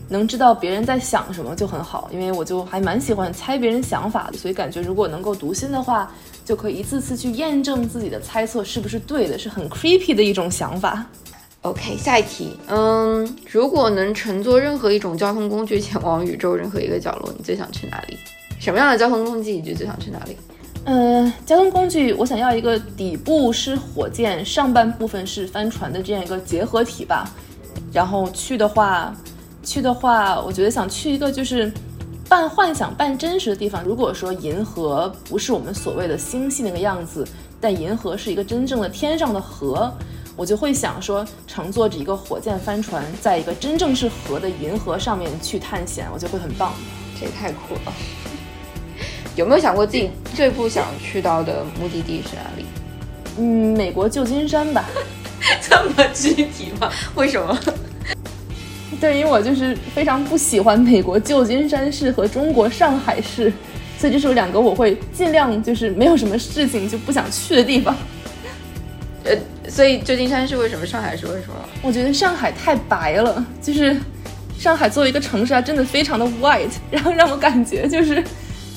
[0.08, 6.12] 能知道别人在想什么就很好，因为我就还蛮喜欢猜别人想法的，所以感觉如果能够读心的话，
[6.44, 11.04] 就可以一次次去验证自己的猜测是不是对的，是很 creepy 的一种想法。
[11.62, 12.56] OK，下一题。
[12.68, 18.16] 嗯，如果能乘坐任何一种交通工具前往宇宙任何一个角落，你最想去哪里？
[18.60, 20.36] 什么样的交通工具你就最想去哪里？
[20.84, 27.28] 嗯，交通工具，我想要一个底部是火箭，上半部分是帆船的这样一个结合体吧。
[27.92, 29.12] 然后去的话，
[29.64, 31.70] 去的话，我觉得想去一个就是
[32.28, 33.82] 半幻想半真实的地方。
[33.82, 37.26] 如果说银河不是我们所谓的星系那个样子，
[37.60, 39.92] 但银河是一个真正的天上的河。
[40.38, 46.72] 我就会想说，乘坐着一个火箭帆船，在一个真正是河的银河上面去探险，我觉得会很棒。
[47.18, 47.92] 这也太酷了！
[49.34, 52.64] 有没有想过自己最不想去到的目的地是哪里？
[53.38, 54.84] 嗯，美国旧金山吧。
[55.60, 56.88] 这么具体吗？
[57.16, 57.58] 为什么？
[59.00, 63.52] 对，因为我就是非常不喜欢美国旧金山市和中国上海市，
[63.98, 67.96] 所以这是两个我会尽量就是没有什么事情就不想去的地方。
[69.68, 70.86] 所以旧金山是为什么？
[70.86, 71.54] 上海是为什么？
[71.82, 73.96] 我觉得上海太白了，就是
[74.58, 78.24] 上海作为一个城市啊，真的非常的 white，然后让我感觉就是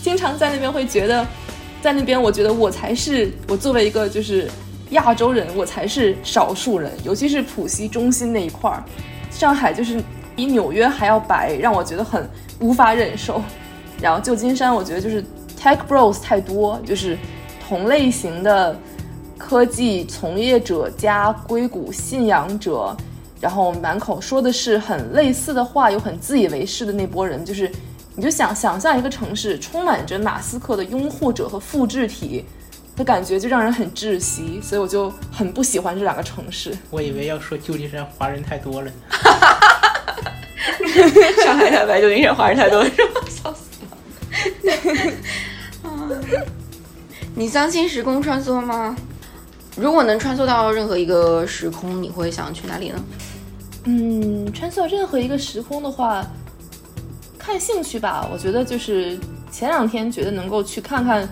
[0.04, 1.26] 经常在那边会觉得，
[1.82, 4.50] 在那边我觉得我才是我作为一个就是
[4.92, 8.84] 亚洲人，我才是少数人，尤其是浦西中心那一块儿，
[9.32, 10.02] 上海就是
[10.36, 12.30] 比纽约还要白，让我觉得很
[12.60, 13.42] 无法忍受。
[14.02, 15.24] 然后旧金山，我觉得就是
[15.58, 17.18] tech bros 太多，就是
[17.68, 18.78] 同类型的。
[19.42, 22.96] 科技从业者加硅谷信仰者，
[23.40, 27.70] 然后满口说的是很类似的话，又很自以为是的那波人，就是
[28.16, 32.46] 你就想想象一个城市充满着马斯克的拥护者和复制体，
[32.96, 36.78] 的感觉就让人很窒息，所以我就很不喜欢这两个城市。
[36.90, 38.94] 我以为要说旧金山华人太多了呢。
[41.44, 43.22] 上海太白，旧金山华人太多，是吧？
[43.28, 43.98] 笑死了。
[47.34, 48.96] 你相信时空穿梭吗？
[49.78, 53.04] 如果能穿梭到任何一个时空，你会想去哪里呢？
[53.86, 56.26] 嗯，穿梭任何一个时空的话，
[57.40, 58.30] 看兴趣吧。
[58.32, 59.18] 我觉得就是
[59.52, 61.28] 前两天觉得能够去看看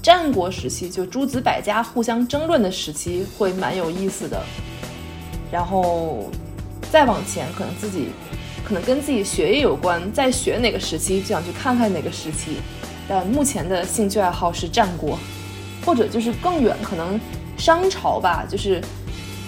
[0.00, 4.42] 战国时期，就诸子百家互相争论的时期，会蛮有意思的。
[5.50, 6.30] 然后
[6.90, 8.08] 再往前，可能自己
[8.64, 12.56] 可能跟自己学业有关，再学哪个时期，就想去看看哪个时期。
[13.06, 15.18] 但目前的兴趣爱好是战国，
[15.84, 17.20] 或者就是更远，可能
[17.62, 18.82] 商朝吧，就是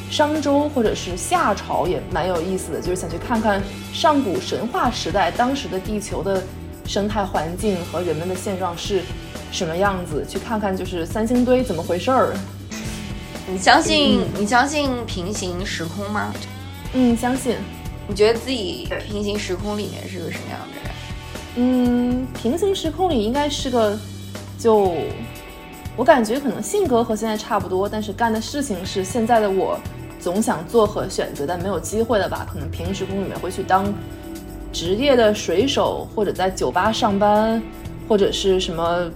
[0.09, 3.61] 商周或者是夏朝也蛮有意思的，就是想去看看
[3.93, 6.41] 上古神话时代当时的地球的
[6.87, 9.03] 生态环境和人们的现状是
[9.51, 12.37] 什么样子，去看看就是三星堆怎么回事儿。
[13.49, 16.33] 你相信你相信平行时空吗？
[16.93, 17.57] 嗯，相信。
[18.07, 20.93] 你觉得自己平行时空里面是个什么样的人？
[21.57, 23.99] 嗯，平行时空里应该是个，
[24.57, 24.95] 就
[25.97, 29.79] 我感觉可能性格和现在差不多，但是干的事情是现在的我
[30.19, 32.47] 总想做和选择但没有机会的吧。
[32.51, 33.93] 可能平时工里面会去当
[34.73, 37.63] 职业的水手，或者在酒吧上班，
[38.09, 39.09] 或者是什么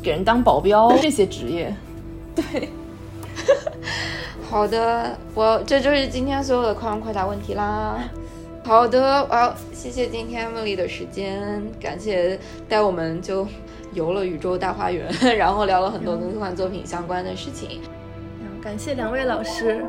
[0.00, 1.74] 给人当保镖这些职业。
[2.36, 2.68] 对，
[4.48, 7.98] 好的，我这就是今天所有的快问快答问题啦。
[8.64, 12.38] 好的，好，谢谢今天 Emily 的时间，感谢
[12.68, 13.46] 带我们就
[13.96, 17.80] 游了宇宙大花园， 然后聊了很多跟科幻作品相关的事情。
[18.62, 19.82] 感谢两位老师。